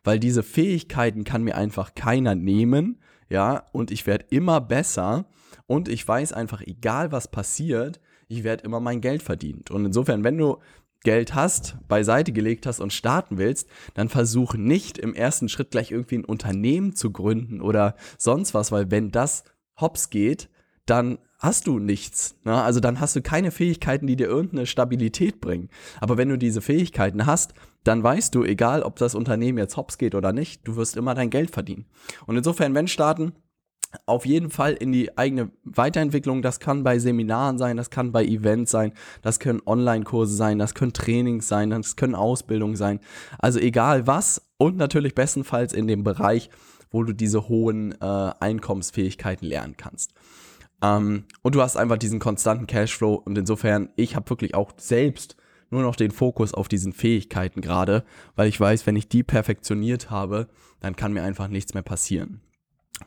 weil 0.03 0.19
diese 0.19 0.43
Fähigkeiten 0.43 1.25
kann 1.25 1.43
mir 1.43 1.57
einfach 1.57 1.95
keiner 1.95 2.35
nehmen, 2.35 2.99
ja, 3.29 3.67
und 3.73 3.91
ich 3.91 4.07
werde 4.07 4.27
immer 4.31 4.61
besser 4.61 5.27
und 5.67 5.89
ich 5.89 6.07
weiß 6.07 6.33
einfach, 6.33 6.63
egal 6.63 7.13
was 7.13 7.31
passiert, 7.31 8.01
ich 8.29 8.45
werde 8.45 8.65
immer 8.65 8.81
mein 8.81 9.01
Geld 9.01 9.23
verdient. 9.23 9.71
Und 9.71 9.85
insofern, 9.85 10.25
wenn 10.25 10.39
du 10.39 10.59
Geld 11.03 11.35
hast, 11.35 11.77
beiseite 11.89 12.33
gelegt 12.33 12.65
hast 12.65 12.81
und 12.81 12.93
starten 12.93 13.37
willst, 13.37 13.69
dann 13.95 14.09
versuch 14.09 14.55
nicht 14.55 14.99
im 14.99 15.15
ersten 15.15 15.49
Schritt 15.49 15.71
gleich 15.71 15.91
irgendwie 15.91 16.19
ein 16.19 16.25
Unternehmen 16.25 16.95
zu 16.95 17.11
gründen 17.11 17.61
oder 17.61 17.97
sonst 18.19 18.55
was, 18.55 18.73
weil 18.73 18.91
wenn 18.91 19.11
das 19.11 19.45
hops 19.81 20.11
geht, 20.11 20.49
dann 20.87 21.19
hast 21.39 21.67
du 21.67 21.79
nichts. 21.79 22.37
Ne? 22.45 22.55
Also 22.55 22.81
dann 22.81 23.01
hast 23.01 23.17
du 23.17 23.23
keine 23.23 23.51
Fähigkeiten, 23.51 24.07
die 24.07 24.17
dir 24.17 24.29
irgendeine 24.29 24.67
Stabilität 24.67 25.41
bringen. 25.41 25.69
Aber 26.01 26.17
wenn 26.17 26.29
du 26.29 26.39
diese 26.39 26.61
Fähigkeiten 26.61 27.27
hast, 27.27 27.55
dann 27.85 28.03
weißt 28.03 28.35
du, 28.35 28.45
egal 28.45 28.83
ob 28.83 28.97
das 28.97 29.15
Unternehmen 29.15 29.59
jetzt 29.59 29.77
hops 29.77 29.99
geht 29.99 30.15
oder 30.15 30.33
nicht, 30.33 30.67
du 30.67 30.77
wirst 30.77 30.97
immer 30.97 31.15
dein 31.15 31.31
Geld 31.31 31.51
verdienen. 31.51 31.87
Und 32.27 32.37
insofern, 32.37 32.75
wenn 32.75 32.87
starten, 32.87 33.33
auf 34.07 34.25
jeden 34.25 34.51
Fall 34.51 34.73
in 34.73 34.93
die 34.93 35.17
eigene 35.19 35.51
Weiterentwicklung. 35.65 36.43
Das 36.43 36.61
kann 36.61 36.83
bei 36.83 36.99
Seminaren 36.99 37.59
sein, 37.59 37.77
das 37.77 37.91
kann 37.91 38.13
bei 38.13 38.25
Events 38.25 38.71
sein, 38.71 38.93
das 39.21 39.39
können 39.39 39.61
Online-Kurse 39.65 40.35
sein, 40.35 40.59
das 40.59 40.75
können 40.75 40.93
Trainings 40.93 41.49
sein, 41.49 41.71
das 41.71 41.97
können 41.97 42.15
Ausbildungen 42.15 42.77
sein. 42.77 43.01
Also 43.39 43.59
egal 43.59 44.07
was 44.07 44.43
und 44.59 44.77
natürlich 44.77 45.15
bestenfalls 45.15 45.73
in 45.73 45.87
dem 45.87 46.05
Bereich, 46.05 46.51
wo 46.91 47.03
du 47.03 47.13
diese 47.13 47.49
hohen 47.49 47.93
äh, 48.01 48.31
Einkommensfähigkeiten 48.41 49.47
lernen 49.47 49.77
kannst. 49.77 50.13
Ähm, 50.83 51.25
und 51.43 51.55
du 51.55 51.63
hast 51.63 51.77
einfach 51.77 51.99
diesen 51.99 52.19
konstanten 52.19 52.67
Cashflow 52.67 53.15
und 53.15 53.39
insofern, 53.39 53.89
ich 53.97 54.17
habe 54.17 54.29
wirklich 54.29 54.55
auch 54.55 54.73
selbst 54.77 55.37
nur 55.71 55.83
noch 55.83 55.97
den 55.97 56.11
Fokus 56.11 56.53
auf 56.53 56.69
diesen 56.69 56.93
Fähigkeiten 56.93 57.63
gerade, 57.63 58.05
weil 58.37 58.49
ich 58.49 58.61
weiß, 58.61 58.87
wenn 58.87 58.97
ich 58.97 59.09
die 59.09 59.23
perfektioniert 59.23 60.11
habe, 60.11 60.49
dann 60.81 60.97
kann 60.97 61.13
mir 61.13 61.23
einfach 61.23 61.49
nichts 61.49 61.73
mehr 61.73 61.83
passieren. 61.83 62.43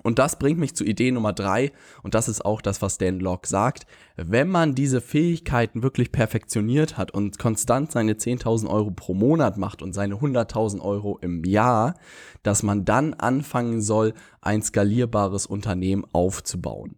Und 0.04 0.20
das 0.20 0.40
bringt 0.40 0.60
mich 0.60 0.76
zu 0.76 0.84
Idee 0.84 1.12
Nummer 1.12 1.32
drei 1.32 1.72
und 2.04 2.16
das 2.16 2.28
ist 2.28 2.44
auch 2.44 2.62
das, 2.62 2.82
was 2.82 2.98
Dan 2.98 3.20
Locke 3.20 3.48
sagt. 3.48 3.86
Wenn 4.18 4.50
man 4.50 4.76
diese 4.76 5.00
Fähigkeiten 5.00 5.84
wirklich 5.84 6.12
perfektioniert 6.12 6.98
hat 6.98 7.12
und 7.12 7.40
konstant 7.40 7.92
seine 7.92 8.14
10.000 8.14 8.68
Euro 8.68 8.92
pro 8.92 9.14
Monat 9.14 9.58
macht 9.58 9.82
und 9.82 9.94
seine 9.94 10.16
100.000 10.16 10.82
Euro 10.82 11.18
im 11.22 11.44
Jahr, 11.44 11.96
dass 12.44 12.64
man 12.64 12.84
dann 12.84 13.14
anfangen 13.14 13.82
soll, 13.82 14.14
ein 14.42 14.62
skalierbares 14.62 15.46
Unternehmen 15.46 16.04
aufzubauen. 16.12 16.98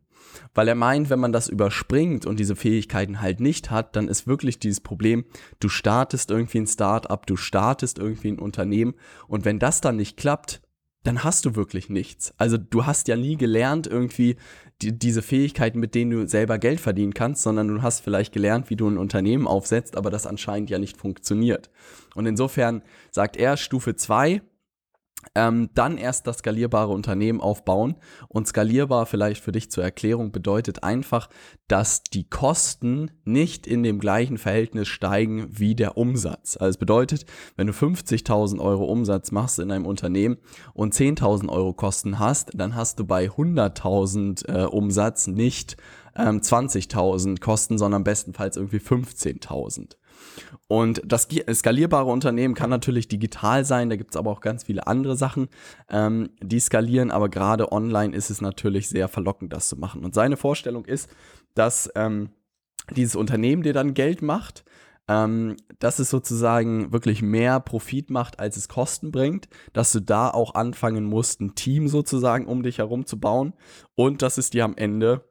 Weil 0.54 0.68
er 0.68 0.76
meint, 0.76 1.10
wenn 1.10 1.20
man 1.20 1.32
das 1.32 1.48
überspringt 1.50 2.26
und 2.26 2.40
diese 2.40 2.56
Fähigkeiten 2.56 3.22
halt 3.22 3.40
nicht 3.40 3.72
hat, 3.72 3.96
dann 3.96 4.08
ist 4.08 4.28
wirklich 4.28 4.60
dieses 4.60 4.82
Problem, 4.82 5.26
du 5.60 5.70
startest 5.70 6.32
irgendwie 6.32 6.60
ein 6.60 6.68
Startup, 6.68 7.26
du 7.26 7.36
startest 7.36 8.00
irgendwie 8.00 8.30
ein 8.30 8.40
Unternehmen 8.40 8.96
und 9.28 9.46
wenn 9.46 9.60
das 9.60 9.82
dann 9.82 9.96
nicht 9.96 10.18
klappt, 10.18 10.62
dann 11.04 11.24
hast 11.24 11.46
du 11.46 11.56
wirklich 11.56 11.90
nichts. 11.90 12.34
Also 12.38 12.58
du 12.58 12.86
hast 12.86 13.08
ja 13.08 13.16
nie 13.16 13.38
gelernt 13.38 13.88
irgendwie 13.88 14.36
die, 14.82 14.98
diese 14.98 15.22
Fähigkeiten, 15.22 15.80
mit 15.80 15.96
denen 15.96 16.12
du 16.12 16.28
selber 16.28 16.60
Geld 16.60 16.82
verdienen 16.82 17.14
kannst, 17.14 17.44
sondern 17.44 17.68
du 17.70 17.82
hast 17.82 18.02
vielleicht 18.02 18.34
gelernt, 18.34 18.70
wie 18.70 18.76
du 18.76 18.90
ein 18.90 18.98
Unternehmen 18.98 19.48
aufsetzt, 19.48 19.96
aber 19.96 20.10
das 20.10 20.28
anscheinend 20.28 20.70
ja 20.70 20.80
nicht 20.80 20.98
funktioniert. 20.98 21.70
Und 22.14 22.26
insofern 22.26 22.84
sagt 23.12 23.38
er, 23.38 23.56
Stufe 23.58 23.96
2 23.96 24.42
ähm, 25.36 25.70
dann 25.74 25.98
erst 25.98 26.28
das 26.28 26.40
skalierbare 26.40 26.92
Unternehmen 26.92 27.42
aufbauen. 27.42 27.96
Und 28.28 28.48
skalierbar 28.48 29.06
vielleicht 29.06 29.44
für 29.44 29.52
dich 29.52 29.72
zur 29.72 29.84
Erklärung 29.84 30.32
bedeutet 30.32 30.84
einfach, 30.84 31.30
dass 31.68 32.04
die 32.04 32.30
Kosten 32.30 33.12
nicht 33.26 33.68
in 33.68 33.84
dem 33.84 34.00
gleichen 34.00 34.38
Verhältnis 34.38 34.88
steigen 34.88 35.48
wie 35.52 35.76
der 35.76 35.98
Umsatz. 35.98 36.58
Also 36.58 36.70
es 36.70 36.78
bedeutet, 36.78 37.26
wenn 37.56 37.68
du 37.68 37.74
50.000 37.74 38.60
Euro 38.60 38.86
Umsatz 38.86 39.32
machst 39.32 39.60
in 39.60 39.72
einem 39.72 39.86
Unternehmen 39.86 40.38
und 40.74 40.94
10.000 40.94 41.50
Euro 41.50 41.74
Kosten 41.74 42.20
hast, 42.20 42.52
dann 42.54 42.76
hast 42.76 43.00
du 43.00 43.06
bei 43.06 43.28
100.000 43.28 44.48
äh, 44.48 44.66
Umsatz 44.66 45.28
nicht 45.28 45.78
ähm, 46.16 46.40
20.000 46.40 47.40
Kosten, 47.40 47.78
sondern 47.78 48.04
bestenfalls 48.04 48.58
irgendwie 48.58 48.78
15.000. 48.78 49.98
Und 50.68 51.02
das 51.06 51.28
skalierbare 51.54 52.10
Unternehmen 52.10 52.54
kann 52.54 52.70
natürlich 52.70 53.08
digital 53.08 53.66
sein, 53.66 53.90
da 53.90 53.96
gibt 53.96 54.12
es 54.12 54.18
aber 54.18 54.32
auch 54.32 54.42
ganz 54.42 54.64
viele 54.64 54.88
andere 54.88 55.16
Sachen, 55.16 55.48
ähm, 55.90 56.30
die 56.42 56.60
skalieren, 56.60 57.12
aber 57.12 57.30
gerade 57.30 57.72
online 57.72 58.16
ist 58.16 58.30
es 58.30 58.42
natürlich 58.42 58.90
sehr 58.90 59.08
verlockend, 59.08 59.54
das 59.54 59.70
zu 59.70 59.78
machen. 59.78 60.04
Und 60.04 60.14
seine 60.14 60.38
Vorstellung 60.38 60.86
ist, 60.86 61.10
dass 61.54 61.90
ähm, 61.96 62.30
dieses 62.96 63.16
Unternehmen 63.16 63.64
dir 63.64 63.74
dann 63.74 63.94
Geld 63.94 64.22
macht, 64.22 64.64
ähm, 65.08 65.56
dass 65.80 66.00
es 66.00 66.10
sozusagen 66.10 66.92
wirklich 66.92 67.22
mehr 67.22 67.60
Profit 67.60 68.10
macht, 68.10 68.40
als 68.40 68.58
es 68.58 68.68
Kosten 68.68 69.12
bringt, 69.12 69.48
dass 69.74 69.92
du 69.92 70.02
da 70.02 70.30
auch 70.30 70.56
anfangen 70.56 71.06
musst, 71.06 71.40
ein 71.40 71.56
Team 71.56 71.88
sozusagen 71.88 72.46
um 72.46 72.64
dich 72.64 72.80
herum 72.80 73.06
zu 73.06 73.20
bauen 73.20 73.54
und 73.96 74.22
dass 74.22 74.38
es 74.38 74.50
dir 74.50 74.66
am 74.66 74.76
Ende 74.76 75.24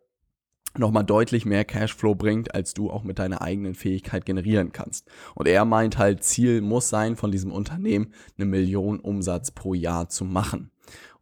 nochmal 0.78 1.04
deutlich 1.04 1.45
mehr 1.45 1.64
Cashflow 1.64 2.14
bringt, 2.14 2.54
als 2.54 2.75
du 2.75 2.90
auch 2.90 3.04
mit 3.04 3.18
deiner 3.18 3.42
eigenen 3.42 3.75
Fähigkeit 3.75 4.25
generieren 4.25 4.73
kannst. 4.73 5.06
Und 5.35 5.49
er 5.49 5.64
meint 5.64 5.99
halt, 5.99 6.23
Ziel 6.23 6.61
muss 6.61 6.88
sein, 6.88 7.16
von 7.16 7.30
diesem 7.30 7.52
Unternehmen 7.52 8.12
eine 8.37 8.47
Million 8.47 9.00
Umsatz 9.00 9.50
pro 9.50 9.75
Jahr 9.75 10.09
zu 10.09 10.25
machen. 10.25 10.71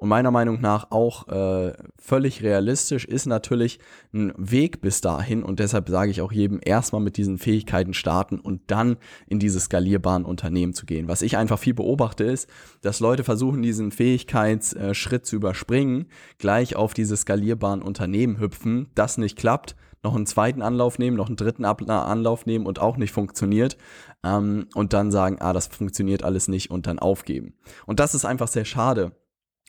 Und 0.05 0.11
meiner 0.11 0.31
Meinung 0.31 0.61
nach 0.61 0.91
auch 0.91 1.29
äh, 1.29 1.73
völlig 1.99 2.43
realistisch 2.43 3.07
ist 3.07 3.25
natürlich 3.25 3.79
ein 4.13 4.35
Weg 4.37 4.83
bis 4.83 5.01
dahin. 5.01 5.43
Und 5.43 5.61
deshalb 5.61 5.89
sage 5.89 6.11
ich 6.11 6.21
auch 6.21 6.31
jedem, 6.31 6.61
erstmal 6.63 7.01
mit 7.01 7.17
diesen 7.17 7.39
Fähigkeiten 7.39 7.95
starten 7.95 8.39
und 8.39 8.61
dann 8.67 8.99
in 9.27 9.39
diese 9.39 9.59
skalierbaren 9.59 10.27
Unternehmen 10.27 10.75
zu 10.75 10.85
gehen. 10.85 11.09
Was 11.09 11.23
ich 11.23 11.39
einfach 11.39 11.59
viel 11.59 11.73
beobachte 11.73 12.23
ist, 12.23 12.51
dass 12.83 13.01
Leute 13.01 13.25
versuchen, 13.25 13.63
diesen 13.63 13.93
Fähigkeitsschritt 13.93 15.25
zu 15.25 15.37
überspringen, 15.37 16.05
gleich 16.37 16.77
auf 16.77 16.93
diese 16.93 17.17
skalierbaren 17.17 17.81
Unternehmen 17.81 18.39
hüpfen, 18.39 18.91
das 18.95 19.17
nicht 19.17 19.39
klappt, 19.39 19.75
noch 20.03 20.15
einen 20.15 20.27
zweiten 20.27 20.61
Anlauf 20.61 20.99
nehmen, 20.99 21.17
noch 21.17 21.29
einen 21.29 21.37
dritten 21.37 21.65
Anlauf 21.65 22.45
nehmen 22.45 22.67
und 22.67 22.79
auch 22.79 22.99
nicht 22.99 23.13
funktioniert 23.13 23.79
ähm, 24.23 24.67
und 24.75 24.93
dann 24.93 25.11
sagen, 25.11 25.39
ah, 25.41 25.55
das 25.55 25.69
funktioniert 25.69 26.25
alles 26.25 26.47
nicht 26.47 26.71
und 26.71 26.87
dann 26.87 26.99
aufgeben. 26.99 27.55
Und 27.87 28.01
das 28.01 28.15
ist 28.15 28.27
einfach 28.27 28.49
sehr 28.49 28.67
schade, 28.67 29.13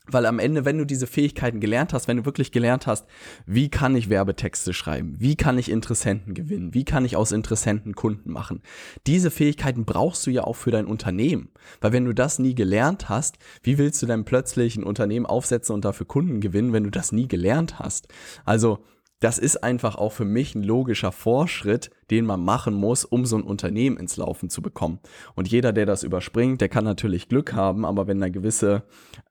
weil 0.08 0.26
am 0.26 0.40
Ende, 0.40 0.66
wenn 0.66 0.78
du 0.78 0.86
diese 0.86 1.08
Fähigkeiten 1.08 1.60
gelernt 1.60 1.94
hast, 1.94 2.08
wenn 2.08 2.18
du 2.18 2.26
wirklich 2.26 2.52
gelernt 2.52 2.88
hast, 2.88 3.06
wie 3.46 3.70
kann 3.70 3.96
ich 3.96 4.10
Werbetexte 4.10 4.74
schreiben, 4.74 5.16
wie 5.20 5.36
kann 5.36 5.58
ich 5.58 5.70
Interessenten 5.70 6.34
gewinnen, 6.34 6.74
wie 6.74 6.86
kann 6.86 7.06
ich 7.06 7.16
aus 7.16 7.32
Interessenten 7.32 7.96
Kunden 7.96 8.32
machen, 8.32 8.62
diese 9.08 9.32
Fähigkeiten 9.32 9.86
brauchst 9.86 10.26
du 10.28 10.32
ja 10.32 10.44
auch 10.44 10.56
für 10.56 10.72
dein 10.72 10.86
Unternehmen. 10.86 11.50
Weil 11.82 11.94
wenn 11.94 12.06
du 12.06 12.14
das 12.14 12.40
nie 12.40 12.56
gelernt 12.56 13.10
hast, 13.10 13.38
wie 13.64 13.78
willst 13.78 14.02
du 14.02 14.06
dann 14.06 14.26
plötzlich 14.26 14.76
ein 14.76 14.84
Unternehmen 14.84 15.26
aufsetzen 15.26 15.74
und 15.74 15.86
dafür 15.86 16.06
Kunden 16.06 16.42
gewinnen, 16.42 16.74
wenn 16.74 16.84
du 16.84 16.92
das 16.92 17.12
nie 17.12 17.28
gelernt 17.28 17.80
hast? 17.80 18.08
Also 18.46 18.80
das 19.26 19.40
ist 19.40 19.64
einfach 19.64 19.96
auch 19.96 20.12
für 20.12 20.24
mich 20.24 20.54
ein 20.54 20.62
logischer 20.62 21.12
Vorschritt, 21.12 21.90
den 22.12 22.28
man 22.28 22.46
machen 22.46 22.76
muss, 22.76 23.06
um 23.06 23.26
so 23.26 23.36
ein 23.38 23.42
Unternehmen 23.42 23.98
ins 23.98 24.18
Laufen 24.18 24.52
zu 24.52 24.62
bekommen. 24.62 25.00
Und 25.34 25.48
jeder, 25.48 25.74
der 25.74 25.88
das 25.88 26.04
überspringt, 26.04 26.62
der 26.62 26.70
kann 26.70 26.84
natürlich 26.84 27.28
Glück 27.28 27.54
haben, 27.54 27.86
aber 27.86 28.06
wenn 28.06 28.22
da 28.22 28.30
gewisse 28.30 28.84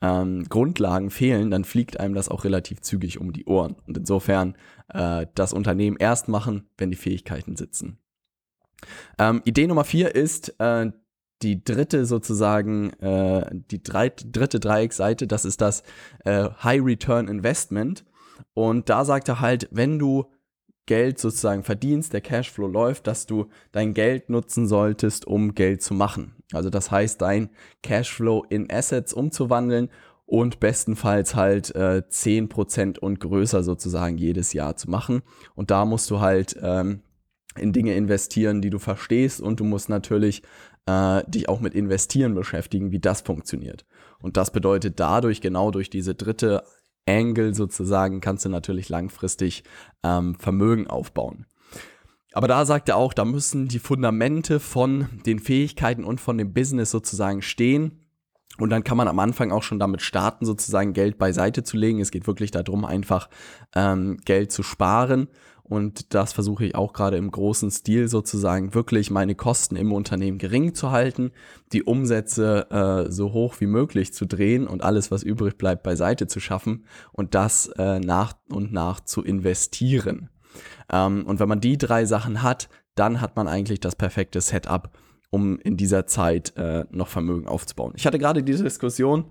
ähm, 0.03 0.49
Grundlagen 0.49 1.11
fehlen, 1.11 1.53
dann 1.53 1.63
fliegt 1.63 2.01
einem 2.01 2.17
das 2.17 2.29
auch 2.29 2.43
relativ 2.43 2.81
zügig 2.81 3.21
um 3.21 3.33
die 3.33 3.45
Ohren. 3.45 3.77
Und 3.87 3.97
insofern 3.97 4.57
äh, 4.89 5.29
das 5.37 5.53
Unternehmen 5.53 5.97
erst 5.97 6.27
machen, 6.27 6.69
wenn 6.77 6.91
die 6.91 6.97
Fähigkeiten 6.97 7.55
sitzen. 7.55 8.01
Ähm, 9.17 9.43
Idee 9.45 9.69
Nummer 9.69 9.85
vier 9.85 10.13
ist, 10.13 10.59
äh, 10.59 10.91
die 11.43 11.63
dritte 11.63 12.05
sozusagen, 12.05 12.91
äh, 12.95 13.49
die 13.71 13.81
drei, 13.81 14.09
dritte 14.09 14.59
Dreiecksseite, 14.59 15.29
das 15.29 15.45
ist 15.45 15.61
das 15.61 15.85
äh, 16.25 16.49
High 16.65 16.83
Return 16.83 17.29
Investment. 17.29 18.05
Und 18.53 18.89
da 18.89 19.05
sagt 19.05 19.29
er 19.29 19.41
halt, 19.41 19.69
wenn 19.71 19.99
du 19.99 20.31
Geld 20.87 21.19
sozusagen 21.19 21.63
verdienst, 21.63 22.13
der 22.13 22.21
Cashflow 22.21 22.67
läuft, 22.67 23.07
dass 23.07 23.27
du 23.27 23.47
dein 23.73 23.95
Geld 23.95 24.29
nutzen 24.29 24.67
solltest, 24.67 25.27
um 25.27 25.55
Geld 25.55 25.83
zu 25.83 25.95
machen. 25.95 26.35
Also 26.53 26.69
das 26.69 26.91
heißt, 26.91 27.23
dein 27.23 27.51
Cashflow 27.83 28.45
in 28.51 28.71
Assets 28.71 29.15
umzuwandeln 29.15 29.89
und 30.27 30.61
bestenfalls 30.61 31.35
halt 31.35 31.75
äh, 31.75 32.03
10% 32.09 32.99
und 32.99 33.21
größer 33.21 33.63
sozusagen 33.63 34.19
jedes 34.19 34.53
Jahr 34.53 34.77
zu 34.77 34.91
machen. 34.91 35.23
Und 35.55 35.71
da 35.71 35.85
musst 35.85 36.11
du 36.11 36.21
halt 36.21 36.57
ähm, 36.63 37.01
in 37.57 37.73
Dinge 37.73 37.95
investieren, 37.95 38.61
die 38.61 38.71
du 38.71 38.79
verstehst 38.79 39.41
und 39.41 39.61
du 39.61 39.65
musst 39.65 39.89
natürlich 39.89 40.43
äh, 40.87 41.23
dich 41.27 41.49
auch 41.49 41.61
mit 41.61 41.75
Investieren 41.75 42.35
beschäftigen, 42.35 42.91
wie 42.91 43.01
das 43.01 43.23
funktioniert. 43.23 43.87
Und 44.19 44.37
das 44.37 44.51
bedeutet 44.51 45.01
dadurch, 45.01 45.41
genau 45.41 45.71
durch 45.71 45.89
diese 45.89 46.15
dritte 46.15 46.63
Angle 47.07 47.55
sozusagen 47.55 48.21
kannst 48.21 48.45
du 48.45 48.49
natürlich 48.49 48.89
langfristig 48.89 49.65
ähm, 50.03 50.35
Vermögen 50.37 50.87
aufbauen. 50.87 51.47
Aber 52.33 52.49
da 52.49 52.67
sagt 52.67 52.89
er 52.89 52.97
auch, 52.97 53.13
da 53.13 53.25
müssen 53.25 53.69
die 53.69 53.79
Fundamente 53.79 54.59
von 54.59 55.09
den 55.25 55.39
Fähigkeiten 55.39 56.05
und 56.05 56.21
von 56.21 56.37
dem 56.37 56.53
Business 56.53 56.91
sozusagen 56.91 57.43
stehen. 57.43 58.04
Und 58.59 58.71
dann 58.71 58.85
kann 58.85 58.97
man 58.97 59.09
am 59.09 59.19
Anfang 59.19 59.51
auch 59.51 59.63
schon 59.63 59.79
damit 59.79 60.03
starten, 60.03 60.45
sozusagen 60.45 60.93
Geld 60.93 61.19
beiseite 61.19 61.65
zu 61.65 61.77
legen. 61.77 62.01
Es 62.01 62.11
geht 62.11 62.27
wirklich 62.27 62.53
darum, 62.53 62.85
einfach 62.85 63.29
ähm, 63.75 64.19
Geld 64.25 64.53
zu 64.53 64.63
sparen 64.63 65.29
und 65.67 66.13
das 66.13 66.35
versuche 66.35 66.67
ich 66.67 66.75
auch 66.75 66.93
gerade 66.93 67.17
im 67.17 67.31
großen 67.31 67.71
Stil 67.71 68.09
sozusagen 68.09 68.75
wirklich 68.75 69.11
meine 69.11 69.35
Kosten 69.35 69.77
im 69.77 69.93
Unternehmen 69.93 70.37
gering 70.37 70.75
zu 70.75 70.91
halten, 70.91 71.33
die 71.73 71.83
Umsätze 71.83 72.71
äh, 72.71 73.11
so 73.11 73.33
hoch 73.33 73.57
wie 73.61 73.67
möglich 73.67 74.13
zu 74.13 74.27
drehen 74.27 74.67
und 74.67 74.85
alles, 74.85 75.11
was 75.11 75.23
übrig 75.23 75.57
bleibt, 75.57 75.83
beiseite 75.83 76.27
zu 76.27 76.39
schaffen 76.39 76.85
und 77.13 77.35
das 77.35 77.69
äh, 77.79 77.99
nach 77.99 78.35
und 78.51 78.75
nach 78.75 79.01
zu 79.01 79.25
investieren. 79.25 80.29
Ähm, 80.93 81.25
und 81.27 81.41
wenn 81.41 81.49
man 81.49 81.63
die 81.63 81.79
drei 81.79 82.05
Sachen 82.05 82.43
hat, 82.43 82.69
dann 82.95 83.23
hat 83.23 83.35
man 83.35 83.49
eigentlich 83.49 83.81
das 83.81 83.97
perfekte 83.97 84.43
Setup, 84.43 84.91
um 85.35 85.59
in 85.59 85.77
dieser 85.77 86.07
Zeit 86.07 86.57
äh, 86.57 86.85
noch 86.93 87.09
Vermögen 87.09 87.49
aufzubauen. 87.49 87.93
Ich 87.97 88.07
hatte 88.07 88.21
gerade 88.21 88.45
diese 88.45 88.63
Diskussion 88.63 89.25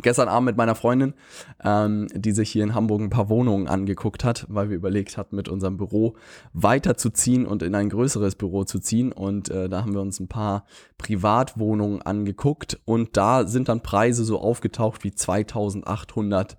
gestern 0.00 0.28
Abend 0.28 0.46
mit 0.46 0.56
meiner 0.56 0.76
Freundin, 0.76 1.12
ähm, 1.64 2.06
die 2.14 2.30
sich 2.30 2.50
hier 2.50 2.62
in 2.62 2.72
Hamburg 2.72 3.00
ein 3.00 3.10
paar 3.10 3.28
Wohnungen 3.28 3.66
angeguckt 3.66 4.22
hat, 4.22 4.46
weil 4.48 4.70
wir 4.70 4.76
überlegt 4.76 5.16
hatten, 5.16 5.34
mit 5.34 5.48
unserem 5.48 5.76
Büro 5.76 6.14
weiterzuziehen 6.52 7.46
und 7.46 7.64
in 7.64 7.74
ein 7.74 7.88
größeres 7.88 8.36
Büro 8.36 8.62
zu 8.62 8.78
ziehen. 8.78 9.10
Und 9.10 9.50
äh, 9.50 9.68
da 9.68 9.82
haben 9.82 9.92
wir 9.92 10.02
uns 10.02 10.20
ein 10.20 10.28
paar 10.28 10.66
Privatwohnungen 10.98 12.00
angeguckt 12.00 12.78
und 12.84 13.16
da 13.16 13.44
sind 13.44 13.68
dann 13.68 13.82
Preise 13.82 14.24
so 14.24 14.40
aufgetaucht 14.40 15.02
wie 15.02 15.16
2800 15.16 16.56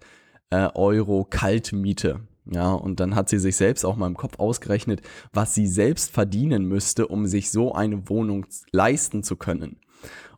äh, 0.50 0.68
Euro 0.74 1.24
Kaltmiete. 1.24 2.20
Ja, 2.52 2.74
und 2.74 3.00
dann 3.00 3.16
hat 3.16 3.30
sie 3.30 3.40
sich 3.40 3.56
selbst 3.56 3.86
auch 3.86 3.96
mal 3.96 4.08
im 4.08 4.18
Kopf 4.18 4.38
ausgerechnet, 4.38 5.02
was 5.34 5.56
sie 5.56 5.66
selbst 5.68 6.12
verdienen 6.12 6.66
müsste, 6.66 7.08
um 7.08 7.26
sich 7.26 7.50
so 7.50 7.74
eine 7.74 8.08
Wohnung 8.08 8.46
leisten 8.72 9.24
zu 9.24 9.36
können. 9.36 9.78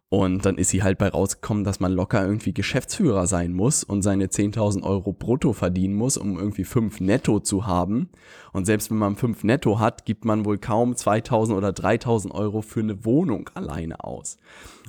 Und 0.09 0.45
dann 0.45 0.57
ist 0.57 0.69
sie 0.69 0.83
halt 0.83 0.97
bei 0.99 1.09
rausgekommen, 1.09 1.65
dass 1.65 1.81
man 1.81 1.91
locker 1.91 2.25
irgendwie 2.25 2.53
Geschäftsführer 2.53 3.27
sein 3.27 3.51
muss 3.51 3.83
und 3.83 4.03
seine 4.03 4.27
10.000 4.27 4.83
Euro 4.83 5.11
brutto 5.11 5.51
verdienen 5.51 5.95
muss, 5.95 6.15
um 6.15 6.39
irgendwie 6.39 6.63
5 6.63 7.01
netto 7.01 7.41
zu 7.41 7.67
haben. 7.67 8.09
Und 8.53 8.65
selbst 8.65 8.89
wenn 8.89 8.99
man 8.99 9.17
5 9.17 9.43
netto 9.43 9.79
hat, 9.79 10.05
gibt 10.05 10.23
man 10.23 10.45
wohl 10.45 10.59
kaum 10.59 10.93
2.000 10.93 11.57
oder 11.57 11.69
3.000 11.69 12.31
Euro 12.31 12.61
für 12.61 12.79
eine 12.79 13.03
Wohnung 13.03 13.49
alleine 13.53 14.01
aus. 14.01 14.37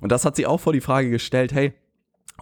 Und 0.00 0.12
das 0.12 0.24
hat 0.24 0.36
sie 0.36 0.46
auch 0.46 0.60
vor 0.60 0.72
die 0.72 0.80
Frage 0.80 1.10
gestellt, 1.10 1.52
hey, 1.52 1.72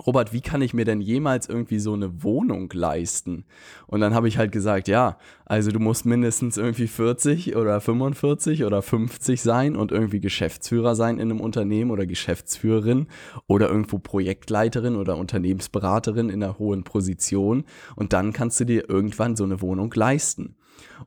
Robert, 0.05 0.33
wie 0.33 0.41
kann 0.41 0.61
ich 0.61 0.75
mir 0.75 0.85
denn 0.85 1.01
jemals 1.01 1.49
irgendwie 1.49 1.79
so 1.79 1.95
eine 1.95 2.23
Wohnung 2.23 2.71
leisten? 2.73 3.45
Und 3.87 4.01
dann 4.01 4.15
habe 4.15 4.29
ich 4.29 4.37
halt 4.37 4.53
gesagt, 4.53 4.89
ja, 4.89 5.17
also 5.47 5.71
du 5.71 5.79
musst 5.79 6.05
mindestens 6.05 6.57
irgendwie 6.57 6.87
40 6.87 7.57
oder 7.57 7.81
45 7.81 8.65
oder 8.65 8.83
50 8.83 9.41
sein 9.41 9.75
und 9.77 9.93
irgendwie 9.93 10.21
Geschäftsführer 10.21 10.95
sein 10.95 11.19
in 11.19 11.31
einem 11.31 11.41
Unternehmen 11.41 11.91
oder 11.91 12.07
Geschäftsführerin 12.07 13.07
oder 13.47 13.69
irgendwo 13.69 13.99
Projektleiterin 13.99 14.97
oder 14.97 15.17
Unternehmensberaterin 15.17 16.29
in 16.29 16.43
einer 16.43 16.59
hohen 16.59 16.85
Position 16.85 17.65
und 17.95 18.13
dann 18.13 18.33
kannst 18.33 18.61
du 18.61 18.65
dir 18.65 18.89
irgendwann 18.91 19.37
so 19.37 19.45
eine 19.45 19.61
Wohnung 19.61 19.93
leisten. 19.95 20.57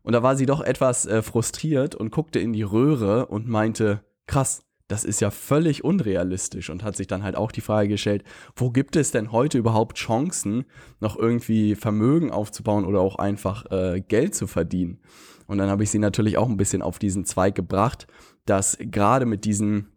Und 0.02 0.14
da 0.14 0.24
war 0.24 0.36
sie 0.36 0.46
doch 0.46 0.62
etwas 0.62 1.06
äh, 1.06 1.22
frustriert 1.22 1.96
und 1.96 2.12
guckte 2.12 2.40
in 2.40 2.54
die 2.54 2.64
Röhre 2.64 3.28
und 3.28 3.48
meinte, 3.48 4.04
krass, 4.26 4.64
das 4.90 5.04
ist 5.04 5.22
ja 5.22 5.30
völlig 5.30 5.84
unrealistisch 5.84 6.70
und 6.70 6.84
hat 6.84 6.98
sich 6.98 7.08
dann 7.08 7.24
halt 7.24 7.36
auch 7.36 7.52
die 7.52 7.62
Frage 7.62 7.90
gestellt, 7.90 8.24
wo 8.56 8.72
gibt 8.72 8.96
es 8.96 9.12
denn 9.12 9.32
heute 9.32 9.60
überhaupt 9.60 9.98
Chancen, 9.98 10.66
noch 11.00 11.16
irgendwie 11.16 11.76
Vermögen 11.76 12.32
aufzubauen 12.32 12.86
oder 12.86 13.00
auch 13.00 13.16
einfach 13.16 13.72
äh, 13.72 14.02
Geld 14.02 14.34
zu 14.36 14.48
verdienen? 14.48 15.00
Und 15.46 15.60
dann 15.60 15.70
habe 15.70 15.84
ich 15.84 15.92
sie 15.92 16.00
natürlich 16.00 16.38
auch 16.38 16.50
ein 16.50 16.58
bisschen 16.58 16.82
auf 16.82 16.98
diesen 16.98 17.24
Zweig 17.24 17.54
gebracht, 17.54 18.08
dass 18.46 18.78
gerade 18.80 19.28
mit 19.28 19.46
diesen 19.46 19.90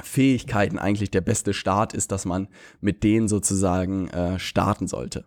Fähigkeiten 0.00 0.78
eigentlich 0.78 1.10
der 1.10 1.22
beste 1.22 1.52
Start 1.52 1.92
ist, 1.92 2.12
dass 2.12 2.24
man 2.24 2.46
mit 2.80 3.02
denen 3.02 3.26
sozusagen 3.26 4.08
äh, 4.08 4.38
starten 4.38 4.86
sollte. 4.86 5.26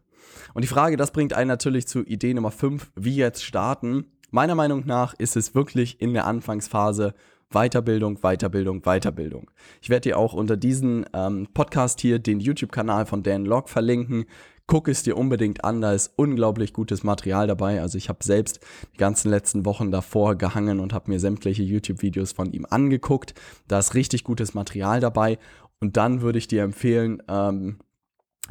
Und 0.54 0.64
die 0.64 0.68
Frage, 0.68 0.96
das 0.96 1.12
bringt 1.12 1.34
einen 1.34 1.50
natürlich 1.50 1.88
zu 1.88 2.06
Idee 2.06 2.34
Nummer 2.34 2.52
5, 2.52 2.92
wie 2.96 3.16
jetzt 3.16 3.44
starten. 3.44 4.06
Meiner 4.32 4.56
Meinung 4.56 4.86
nach 4.86 5.14
ist 5.16 5.36
es 5.36 5.56
wirklich 5.56 6.00
in 6.00 6.14
der 6.14 6.26
Anfangsphase 6.26 7.16
Weiterbildung, 7.52 8.20
Weiterbildung, 8.22 8.82
Weiterbildung. 8.82 9.50
Ich 9.82 9.90
werde 9.90 10.10
dir 10.10 10.18
auch 10.18 10.34
unter 10.34 10.56
diesem 10.56 11.06
ähm, 11.14 11.48
Podcast 11.54 12.00
hier 12.00 12.20
den 12.20 12.40
YouTube-Kanal 12.40 13.06
von 13.06 13.24
Dan 13.24 13.46
Locke 13.46 13.70
verlinken. 13.70 14.26
Guck 14.68 14.88
es 14.88 15.02
dir 15.02 15.18
unbedingt 15.18 15.64
an, 15.64 15.82
da 15.82 15.94
ist 15.94 16.14
unglaublich 16.16 16.74
gutes 16.74 17.04
Material 17.04 17.48
dabei. 17.48 17.82
Also 17.82 17.98
ich 17.98 18.08
habe 18.08 18.24
selbst 18.24 18.60
die 18.94 18.98
ganzen 18.98 19.32
letzten 19.32 19.66
Wochen 19.66 19.90
davor 19.90 20.36
gehangen 20.36 20.80
und 20.80 20.94
habe 20.94 21.10
mir 21.10 21.20
sämtliche 21.20 21.64
YouTube-Videos 21.64 22.34
von 22.34 22.52
ihm 22.52 22.68
angeguckt. 22.70 23.34
Da 23.68 23.80
ist 23.80 23.96
richtig 23.96 24.24
gutes 24.24 24.54
Material 24.54 25.00
dabei. 25.00 25.40
Und 25.80 25.98
dann 25.98 26.22
würde 26.22 26.38
ich 26.38 26.48
dir 26.48 26.62
empfehlen, 26.62 27.24
ähm, 27.28 27.80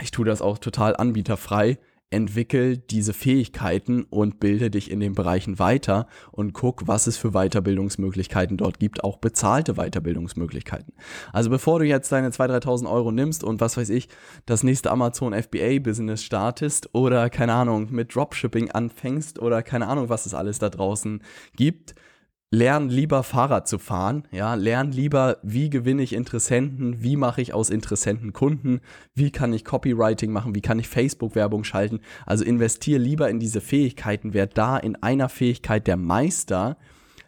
ich 0.02 0.10
tue 0.10 0.24
das 0.24 0.42
auch 0.42 0.58
total 0.58 0.96
anbieterfrei, 0.96 1.78
entwickel 2.10 2.78
diese 2.78 3.12
Fähigkeiten 3.12 4.04
und 4.04 4.40
bilde 4.40 4.70
dich 4.70 4.90
in 4.90 5.00
den 5.00 5.14
Bereichen 5.14 5.58
weiter 5.58 6.06
und 6.32 6.54
guck, 6.54 6.88
was 6.88 7.06
es 7.06 7.18
für 7.18 7.32
Weiterbildungsmöglichkeiten 7.32 8.56
dort 8.56 8.78
gibt, 8.78 9.04
auch 9.04 9.18
bezahlte 9.18 9.74
Weiterbildungsmöglichkeiten. 9.74 10.94
Also 11.32 11.50
bevor 11.50 11.80
du 11.80 11.84
jetzt 11.84 12.10
deine 12.10 12.30
2.000, 12.30 12.64
3.000 12.64 12.90
Euro 12.90 13.12
nimmst 13.12 13.44
und 13.44 13.60
was 13.60 13.76
weiß 13.76 13.90
ich, 13.90 14.08
das 14.46 14.62
nächste 14.62 14.90
Amazon 14.90 15.34
FBA 15.34 15.80
Business 15.80 16.22
startest 16.22 16.94
oder 16.94 17.28
keine 17.28 17.52
Ahnung, 17.52 17.88
mit 17.90 18.14
Dropshipping 18.14 18.70
anfängst 18.70 19.38
oder 19.38 19.62
keine 19.62 19.86
Ahnung, 19.86 20.08
was 20.08 20.24
es 20.24 20.32
alles 20.32 20.58
da 20.58 20.70
draußen 20.70 21.22
gibt, 21.56 21.94
lern 22.50 22.88
lieber 22.88 23.22
Fahrrad 23.22 23.68
zu 23.68 23.78
fahren, 23.78 24.26
ja, 24.30 24.54
lern 24.54 24.90
lieber, 24.90 25.38
wie 25.42 25.68
gewinne 25.68 26.02
ich 26.02 26.14
Interessenten, 26.14 27.02
wie 27.02 27.16
mache 27.16 27.42
ich 27.42 27.52
aus 27.52 27.68
Interessenten 27.68 28.32
Kunden, 28.32 28.80
wie 29.14 29.30
kann 29.30 29.52
ich 29.52 29.64
Copywriting 29.64 30.32
machen, 30.32 30.54
wie 30.54 30.62
kann 30.62 30.78
ich 30.78 30.88
Facebook-Werbung 30.88 31.64
schalten. 31.64 32.00
Also 32.24 32.44
investier 32.44 32.98
lieber 32.98 33.28
in 33.28 33.38
diese 33.38 33.60
Fähigkeiten, 33.60 34.32
wer 34.32 34.46
da 34.46 34.78
in 34.78 34.96
einer 34.96 35.28
Fähigkeit 35.28 35.86
der 35.86 35.98
Meister, 35.98 36.78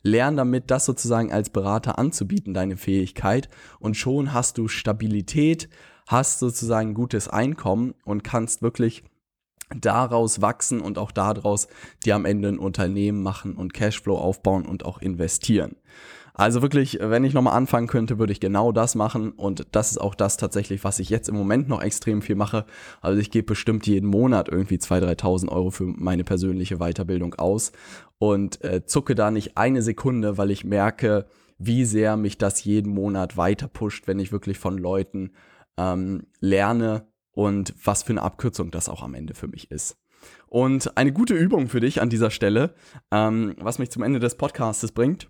lern 0.02 0.36
damit, 0.36 0.70
das 0.70 0.86
sozusagen 0.86 1.30
als 1.30 1.50
Berater 1.50 1.98
anzubieten, 1.98 2.54
deine 2.54 2.78
Fähigkeit, 2.78 3.50
und 3.78 3.98
schon 3.98 4.33
hast 4.33 4.56
du 4.56 4.68
Stabilität, 4.68 5.68
hast 6.06 6.38
sozusagen 6.38 6.94
gutes 6.94 7.28
Einkommen 7.28 7.94
und 8.04 8.24
kannst 8.24 8.62
wirklich 8.62 9.04
daraus 9.74 10.40
wachsen 10.40 10.80
und 10.80 10.98
auch 10.98 11.12
daraus 11.12 11.68
die 12.04 12.12
am 12.12 12.24
Ende 12.24 12.48
ein 12.48 12.59
Unternehmen 12.59 13.22
machen 13.22 13.54
und 13.54 13.74
Cashflow 13.74 14.16
aufbauen 14.16 14.66
und 14.66 14.85
auch 14.85 15.00
investieren. 15.00 15.76
Also 16.35 16.62
wirklich, 16.62 16.98
wenn 17.02 17.24
ich 17.24 17.35
nochmal 17.35 17.56
anfangen 17.56 17.87
könnte, 17.87 18.18
würde 18.18 18.33
ich 18.33 18.40
genau 18.40 18.72
das 18.72 18.94
machen 18.94 19.33
und 19.33 19.66
das 19.72 19.90
ist 19.90 19.98
auch 19.98 20.14
das 20.14 20.38
tatsächlich, 20.38 20.85
was 20.85 20.98
ich 20.98 21.11
jetzt 21.11 21.28
im 21.28 21.37
Moment 21.37 21.68
noch 21.68 21.83
extrem 21.83 22.22
viel 22.22 22.37
mache. 22.37 22.64
Also 23.02 23.20
ich 23.20 23.30
gebe 23.30 23.48
bestimmt 23.48 23.87
jeden 23.87 24.09
Monat 24.09 24.48
irgendwie 24.48 24.76
2.000, 24.76 25.20
3.000 25.20 25.48
Euro 25.50 25.70
für 25.70 25.85
meine 25.85 26.24
persönliche 26.24 26.78
Weiterbildung 26.78 27.35
aus 27.35 27.72
und 28.18 28.64
äh, 28.64 28.87
zucke 28.87 29.14
da 29.14 29.30
nicht 29.30 29.59
eine 29.59 29.83
Sekunde, 29.83 30.38
weil 30.38 30.50
ich 30.50 30.64
merke, 30.64 31.26
wie 31.59 31.85
sehr 31.85 32.16
mich 32.16 32.38
das 32.38 32.64
jeden 32.64 32.94
Monat 32.94 33.37
weiter 33.37 33.68
pusht, 33.68 34.06
wenn 34.06 34.18
ich 34.18 34.33
wirklich 34.33 34.59
von 34.59 34.78
Leuten 34.78 35.33
ähm, 35.76 36.26
lerne, 36.40 37.06
und 37.40 37.72
was 37.83 38.03
für 38.03 38.11
eine 38.11 38.20
Abkürzung 38.20 38.70
das 38.70 38.90
auch 38.90 39.03
am 39.03 39.14
Ende 39.14 39.33
für 39.33 39.48
mich 39.48 39.70
ist. 39.70 39.96
Und 40.48 40.98
eine 40.98 41.11
gute 41.11 41.33
Übung 41.33 41.68
für 41.68 41.81
dich 41.81 42.03
an 42.03 42.11
dieser 42.11 42.31
Stelle, 42.31 42.74
ähm, 43.11 43.57
was 43.59 43.79
mich 43.79 43.90
zum 43.90 44.03
Ende 44.03 44.18
des 44.18 44.35
Podcasts 44.35 44.92
bringt. 44.92 45.26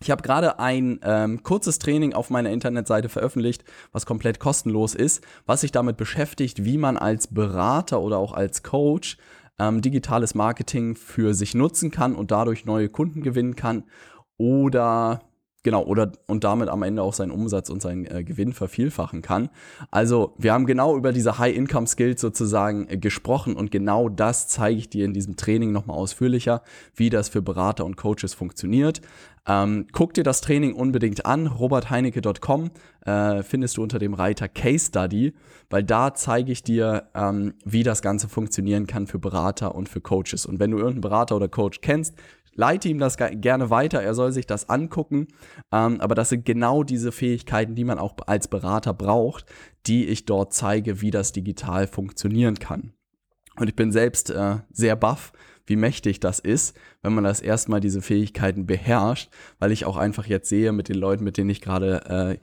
Ich 0.00 0.10
habe 0.10 0.22
gerade 0.22 0.58
ein 0.58 0.98
ähm, 1.04 1.44
kurzes 1.44 1.78
Training 1.78 2.14
auf 2.14 2.30
meiner 2.30 2.50
Internetseite 2.50 3.08
veröffentlicht, 3.08 3.62
was 3.92 4.06
komplett 4.06 4.40
kostenlos 4.40 4.96
ist, 4.96 5.24
was 5.46 5.60
sich 5.60 5.70
damit 5.70 5.96
beschäftigt, 5.96 6.64
wie 6.64 6.78
man 6.78 6.96
als 6.96 7.28
Berater 7.28 8.00
oder 8.00 8.18
auch 8.18 8.32
als 8.32 8.64
Coach 8.64 9.16
ähm, 9.60 9.82
digitales 9.82 10.34
Marketing 10.34 10.96
für 10.96 11.32
sich 11.32 11.54
nutzen 11.54 11.92
kann 11.92 12.16
und 12.16 12.32
dadurch 12.32 12.64
neue 12.64 12.88
Kunden 12.88 13.22
gewinnen 13.22 13.54
kann 13.54 13.84
oder 14.36 15.20
Genau, 15.66 15.82
oder 15.82 16.12
und 16.28 16.44
damit 16.44 16.68
am 16.68 16.84
Ende 16.84 17.02
auch 17.02 17.12
seinen 17.12 17.32
Umsatz 17.32 17.70
und 17.70 17.82
seinen 17.82 18.06
äh, 18.06 18.22
Gewinn 18.22 18.52
vervielfachen 18.52 19.20
kann. 19.20 19.48
Also, 19.90 20.32
wir 20.38 20.52
haben 20.52 20.64
genau 20.64 20.96
über 20.96 21.12
diese 21.12 21.40
High-Income-Skills 21.40 22.20
sozusagen 22.20 22.88
äh, 22.88 22.98
gesprochen 22.98 23.56
und 23.56 23.72
genau 23.72 24.08
das 24.08 24.46
zeige 24.46 24.78
ich 24.78 24.90
dir 24.90 25.04
in 25.04 25.12
diesem 25.12 25.34
Training 25.34 25.72
nochmal 25.72 25.96
ausführlicher, 25.96 26.62
wie 26.94 27.10
das 27.10 27.28
für 27.30 27.42
Berater 27.42 27.84
und 27.84 27.96
Coaches 27.96 28.32
funktioniert. 28.32 29.00
Ähm, 29.48 29.86
guck 29.90 30.14
dir 30.14 30.22
das 30.22 30.40
Training 30.40 30.72
unbedingt 30.74 31.26
an, 31.26 31.48
robertheinecke.com 31.48 32.70
äh, 33.04 33.42
findest 33.42 33.76
du 33.76 33.82
unter 33.82 33.98
dem 33.98 34.14
Reiter 34.14 34.48
Case 34.48 34.86
Study, 34.86 35.34
weil 35.68 35.82
da 35.82 36.14
zeige 36.14 36.52
ich 36.52 36.62
dir, 36.62 37.08
ähm, 37.14 37.54
wie 37.64 37.82
das 37.82 38.02
Ganze 38.02 38.28
funktionieren 38.28 38.86
kann 38.86 39.08
für 39.08 39.18
Berater 39.18 39.74
und 39.74 39.88
für 39.88 40.00
Coaches. 40.00 40.46
Und 40.46 40.60
wenn 40.60 40.70
du 40.70 40.78
irgendeinen 40.78 41.00
Berater 41.00 41.34
oder 41.34 41.48
Coach 41.48 41.80
kennst, 41.80 42.14
leite 42.56 42.88
ihm 42.88 42.98
das 42.98 43.16
gerne 43.16 43.70
weiter, 43.70 44.02
er 44.02 44.14
soll 44.14 44.32
sich 44.32 44.46
das 44.46 44.68
angucken. 44.68 45.28
Ähm, 45.72 46.00
aber 46.00 46.14
das 46.14 46.30
sind 46.30 46.44
genau 46.44 46.82
diese 46.82 47.12
Fähigkeiten, 47.12 47.74
die 47.74 47.84
man 47.84 47.98
auch 47.98 48.16
als 48.26 48.48
Berater 48.48 48.92
braucht, 48.92 49.46
die 49.86 50.06
ich 50.06 50.24
dort 50.24 50.52
zeige, 50.52 51.00
wie 51.00 51.10
das 51.10 51.32
digital 51.32 51.86
funktionieren 51.86 52.58
kann. 52.58 52.92
Und 53.58 53.68
ich 53.68 53.76
bin 53.76 53.92
selbst 53.92 54.30
äh, 54.30 54.56
sehr 54.70 54.96
baff, 54.96 55.32
wie 55.66 55.76
mächtig 55.76 56.20
das 56.20 56.38
ist, 56.38 56.76
wenn 57.02 57.14
man 57.14 57.24
das 57.24 57.40
erstmal 57.40 57.80
diese 57.80 58.02
Fähigkeiten 58.02 58.66
beherrscht, 58.66 59.30
weil 59.58 59.72
ich 59.72 59.84
auch 59.84 59.96
einfach 59.96 60.26
jetzt 60.26 60.48
sehe 60.48 60.72
mit 60.72 60.88
den 60.88 60.96
Leuten, 60.96 61.24
mit 61.24 61.36
denen 61.36 61.50
ich 61.50 61.60
gerade 61.60 62.04
äh, 62.04 62.38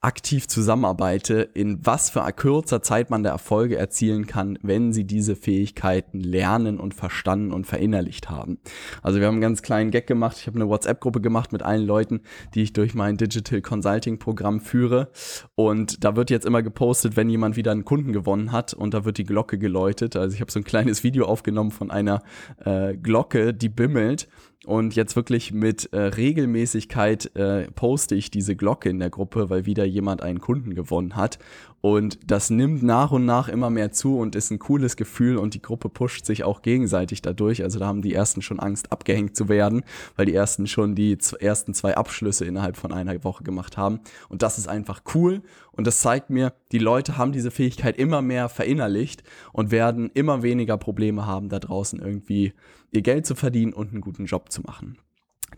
aktiv 0.00 0.46
zusammenarbeite, 0.46 1.48
in 1.54 1.84
was 1.84 2.10
für 2.10 2.22
kurzer 2.32 2.82
Zeit 2.82 3.10
man 3.10 3.24
da 3.24 3.30
Erfolge 3.30 3.76
erzielen 3.76 4.26
kann, 4.26 4.56
wenn 4.62 4.92
sie 4.92 5.04
diese 5.04 5.34
Fähigkeiten 5.34 6.20
lernen 6.20 6.78
und 6.78 6.94
verstanden 6.94 7.52
und 7.52 7.66
verinnerlicht 7.66 8.30
haben. 8.30 8.58
Also 9.02 9.18
wir 9.18 9.26
haben 9.26 9.34
einen 9.34 9.40
ganz 9.40 9.60
kleinen 9.60 9.90
Gag 9.90 10.06
gemacht. 10.06 10.36
Ich 10.38 10.46
habe 10.46 10.56
eine 10.56 10.68
WhatsApp-Gruppe 10.68 11.20
gemacht 11.20 11.52
mit 11.52 11.64
allen 11.64 11.84
Leuten, 11.84 12.20
die 12.54 12.62
ich 12.62 12.72
durch 12.72 12.94
mein 12.94 13.16
Digital 13.16 13.60
Consulting 13.60 14.20
Programm 14.20 14.60
führe. 14.60 15.10
Und 15.56 16.04
da 16.04 16.14
wird 16.14 16.30
jetzt 16.30 16.46
immer 16.46 16.62
gepostet, 16.62 17.16
wenn 17.16 17.28
jemand 17.28 17.56
wieder 17.56 17.72
einen 17.72 17.84
Kunden 17.84 18.12
gewonnen 18.12 18.52
hat 18.52 18.74
und 18.74 18.94
da 18.94 19.04
wird 19.04 19.18
die 19.18 19.24
Glocke 19.24 19.58
geläutet. 19.58 20.14
Also 20.14 20.32
ich 20.32 20.40
habe 20.40 20.52
so 20.52 20.60
ein 20.60 20.64
kleines 20.64 21.02
Video 21.02 21.26
aufgenommen 21.26 21.72
von 21.72 21.90
einer 21.90 22.22
äh, 22.64 22.96
Glocke, 22.96 23.52
die 23.52 23.68
bimmelt 23.68 24.28
und 24.66 24.96
jetzt 24.96 25.14
wirklich 25.14 25.52
mit 25.52 25.92
äh, 25.92 25.98
Regelmäßigkeit 25.98 27.36
äh, 27.36 27.70
poste 27.70 28.16
ich 28.16 28.30
diese 28.32 28.56
Glocke 28.56 28.88
in 28.90 28.98
der 28.98 29.08
Gruppe, 29.08 29.50
weil 29.50 29.66
wieder 29.66 29.84
jemand 29.84 30.20
einen 30.20 30.40
Kunden 30.40 30.74
gewonnen 30.74 31.14
hat. 31.14 31.38
Und 31.80 32.18
das 32.26 32.50
nimmt 32.50 32.82
nach 32.82 33.12
und 33.12 33.24
nach 33.24 33.48
immer 33.48 33.70
mehr 33.70 33.92
zu 33.92 34.18
und 34.18 34.34
ist 34.34 34.50
ein 34.50 34.58
cooles 34.58 34.96
Gefühl 34.96 35.36
und 35.36 35.54
die 35.54 35.62
Gruppe 35.62 35.88
pusht 35.88 36.26
sich 36.26 36.42
auch 36.42 36.62
gegenseitig 36.62 37.22
dadurch. 37.22 37.62
Also 37.62 37.78
da 37.78 37.86
haben 37.86 38.02
die 38.02 38.12
ersten 38.12 38.42
schon 38.42 38.58
Angst, 38.58 38.90
abgehängt 38.90 39.36
zu 39.36 39.48
werden, 39.48 39.84
weil 40.16 40.26
die 40.26 40.34
ersten 40.34 40.66
schon 40.66 40.96
die 40.96 41.16
ersten 41.38 41.72
zwei 41.72 41.96
Abschlüsse 41.96 42.44
innerhalb 42.44 42.76
von 42.76 42.92
einer 42.92 43.22
Woche 43.22 43.44
gemacht 43.44 43.76
haben. 43.76 44.00
Und 44.28 44.42
das 44.42 44.58
ist 44.58 44.66
einfach 44.66 45.02
cool 45.14 45.42
und 45.70 45.86
das 45.86 46.00
zeigt 46.00 46.30
mir, 46.30 46.52
die 46.72 46.78
Leute 46.78 47.16
haben 47.16 47.30
diese 47.30 47.52
Fähigkeit 47.52 47.96
immer 47.96 48.22
mehr 48.22 48.48
verinnerlicht 48.48 49.22
und 49.52 49.70
werden 49.70 50.10
immer 50.12 50.42
weniger 50.42 50.76
Probleme 50.78 51.26
haben, 51.26 51.48
da 51.48 51.60
draußen 51.60 52.00
irgendwie 52.00 52.54
ihr 52.90 53.02
Geld 53.02 53.26
zu 53.26 53.34
verdienen 53.34 53.72
und 53.72 53.92
einen 53.92 54.00
guten 54.00 54.26
Job 54.26 54.50
zu 54.50 54.62
machen. 54.62 54.98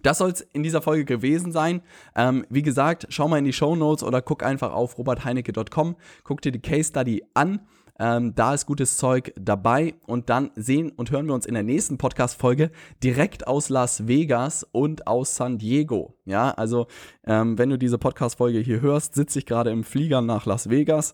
Das 0.03 0.19
soll 0.19 0.31
es 0.31 0.41
in 0.41 0.63
dieser 0.63 0.83
Folge 0.83 1.05
gewesen 1.05 1.53
sein. 1.53 1.83
Ähm, 2.15 2.47
wie 2.49 2.63
gesagt, 2.63 3.07
schau 3.11 3.29
mal 3.29 3.39
in 3.39 3.45
die 3.45 3.53
Show 3.53 3.77
Notes 3.77 4.05
oder 4.05 4.23
guck 4.23 4.43
einfach 4.43 4.73
auf 4.73 4.99
robertheinecke.com, 4.99 5.97
guck 6.25 6.41
dir 6.43 6.53
die 6.53 6.61
Case 6.61 6.91
Study 6.91 7.25
an. 7.35 7.61
Ähm, 7.99 8.35
da 8.35 8.55
ist 8.55 8.65
gutes 8.65 8.97
Zeug 8.97 9.35
dabei 9.39 9.95
und 10.07 10.31
dann 10.31 10.53
sehen 10.57 10.91
und 10.91 11.11
hören 11.11 11.27
wir 11.27 11.35
uns 11.35 11.45
in 11.45 11.53
der 11.53 11.63
nächsten 11.63 11.99
Podcast-Folge 11.99 12.71
direkt 13.05 13.47
aus 13.47 13.69
Las 13.69 14.09
Vegas 14.09 14.67
und 14.73 15.07
aus 15.07 15.37
San 15.37 15.59
Diego. 15.59 16.17
Ja, 16.25 16.51
also 16.53 16.87
ähm, 17.27 17.59
wenn 17.59 17.69
du 17.69 17.77
diese 17.77 17.99
Podcast-Folge 17.99 18.59
hier 18.61 18.81
hörst, 18.81 19.15
sitze 19.15 19.39
ich 19.39 19.45
gerade 19.45 19.71
im 19.71 19.85
Flieger 19.85 20.23
nach 20.23 20.47
Las 20.47 20.71
Vegas. 20.71 21.13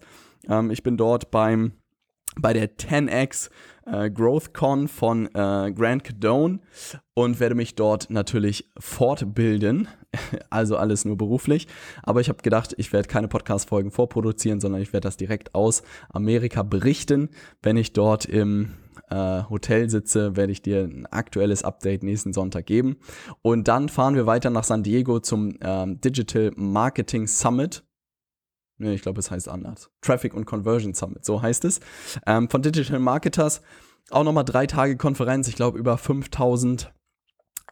Ähm, 0.48 0.70
ich 0.70 0.84
bin 0.84 0.96
dort 0.96 1.32
beim 1.32 1.72
bei 2.40 2.52
der 2.52 2.76
10x 2.76 3.50
äh, 3.86 4.10
GrowthCon 4.10 4.88
von 4.88 5.26
äh, 5.34 5.72
Grant 5.72 6.04
Cadone 6.04 6.60
und 7.14 7.40
werde 7.40 7.54
mich 7.54 7.74
dort 7.74 8.10
natürlich 8.10 8.70
fortbilden. 8.78 9.88
Also 10.48 10.78
alles 10.78 11.04
nur 11.04 11.18
beruflich. 11.18 11.68
Aber 12.02 12.22
ich 12.22 12.30
habe 12.30 12.40
gedacht, 12.40 12.74
ich 12.78 12.90
werde 12.94 13.06
keine 13.06 13.28
Podcast-Folgen 13.28 13.90
vorproduzieren, 13.90 14.60
sondern 14.60 14.80
ich 14.80 14.94
werde 14.94 15.06
das 15.06 15.18
direkt 15.18 15.54
aus 15.54 15.82
Amerika 16.08 16.62
berichten. 16.62 17.28
Wenn 17.62 17.76
ich 17.76 17.92
dort 17.92 18.24
im 18.24 18.70
äh, 19.10 19.42
Hotel 19.50 19.90
sitze, 19.90 20.34
werde 20.36 20.52
ich 20.52 20.62
dir 20.62 20.84
ein 20.84 21.04
aktuelles 21.06 21.64
Update 21.64 22.02
nächsten 22.02 22.32
Sonntag 22.32 22.64
geben. 22.64 22.96
Und 23.42 23.68
dann 23.68 23.90
fahren 23.90 24.14
wir 24.14 24.24
weiter 24.24 24.48
nach 24.48 24.64
San 24.64 24.82
Diego 24.82 25.20
zum 25.20 25.58
ähm, 25.60 26.00
Digital 26.00 26.52
Marketing 26.56 27.26
Summit. 27.26 27.85
Nee, 28.78 28.94
ich 28.94 29.02
glaube, 29.02 29.20
es 29.20 29.30
heißt 29.30 29.48
anders. 29.48 29.90
Traffic 30.02 30.34
und 30.34 30.44
Conversion 30.44 30.94
Summit, 30.94 31.24
so 31.24 31.40
heißt 31.40 31.64
es. 31.64 31.80
Ähm, 32.26 32.50
von 32.50 32.62
Digital 32.62 32.98
Marketers. 32.98 33.62
Auch 34.10 34.24
nochmal 34.24 34.44
drei 34.44 34.66
Tage 34.66 34.96
Konferenz. 34.96 35.48
Ich 35.48 35.56
glaube, 35.56 35.78
über 35.78 35.98
5000 35.98 36.92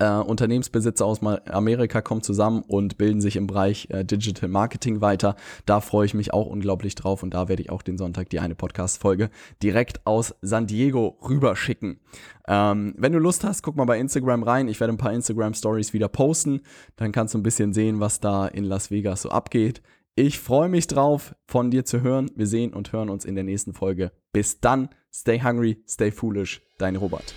äh, 0.00 0.08
Unternehmensbesitzer 0.08 1.06
aus 1.06 1.20
Amerika 1.22 2.02
kommen 2.02 2.22
zusammen 2.22 2.62
und 2.66 2.98
bilden 2.98 3.20
sich 3.20 3.36
im 3.36 3.46
Bereich 3.46 3.88
äh, 3.90 4.04
Digital 4.04 4.48
Marketing 4.48 5.00
weiter. 5.00 5.36
Da 5.66 5.80
freue 5.80 6.06
ich 6.06 6.14
mich 6.14 6.32
auch 6.32 6.46
unglaublich 6.46 6.94
drauf 6.94 7.22
und 7.22 7.34
da 7.34 7.48
werde 7.48 7.62
ich 7.62 7.70
auch 7.70 7.82
den 7.82 7.98
Sonntag 7.98 8.30
die 8.30 8.40
eine 8.40 8.54
Podcast-Folge 8.54 9.30
direkt 9.62 10.04
aus 10.06 10.34
San 10.42 10.66
Diego 10.66 11.18
rüberschicken. 11.22 12.00
Ähm, 12.48 12.94
wenn 12.98 13.12
du 13.12 13.18
Lust 13.18 13.44
hast, 13.44 13.62
guck 13.62 13.76
mal 13.76 13.84
bei 13.84 13.98
Instagram 13.98 14.42
rein. 14.42 14.68
Ich 14.68 14.80
werde 14.80 14.92
ein 14.92 14.98
paar 14.98 15.12
Instagram-Stories 15.12 15.92
wieder 15.92 16.08
posten. 16.08 16.62
Dann 16.96 17.12
kannst 17.12 17.34
du 17.34 17.38
ein 17.38 17.44
bisschen 17.44 17.72
sehen, 17.72 18.00
was 18.00 18.20
da 18.20 18.46
in 18.46 18.64
Las 18.64 18.90
Vegas 18.90 19.22
so 19.22 19.30
abgeht. 19.30 19.82
Ich 20.16 20.38
freue 20.38 20.68
mich 20.68 20.86
drauf, 20.86 21.34
von 21.44 21.72
dir 21.72 21.84
zu 21.84 22.00
hören. 22.00 22.30
Wir 22.36 22.46
sehen 22.46 22.72
und 22.72 22.92
hören 22.92 23.10
uns 23.10 23.24
in 23.24 23.34
der 23.34 23.42
nächsten 23.42 23.72
Folge. 23.72 24.12
Bis 24.32 24.60
dann, 24.60 24.88
stay 25.12 25.42
hungry, 25.42 25.82
stay 25.88 26.12
foolish, 26.12 26.62
dein 26.78 26.94
Robert. 26.94 27.34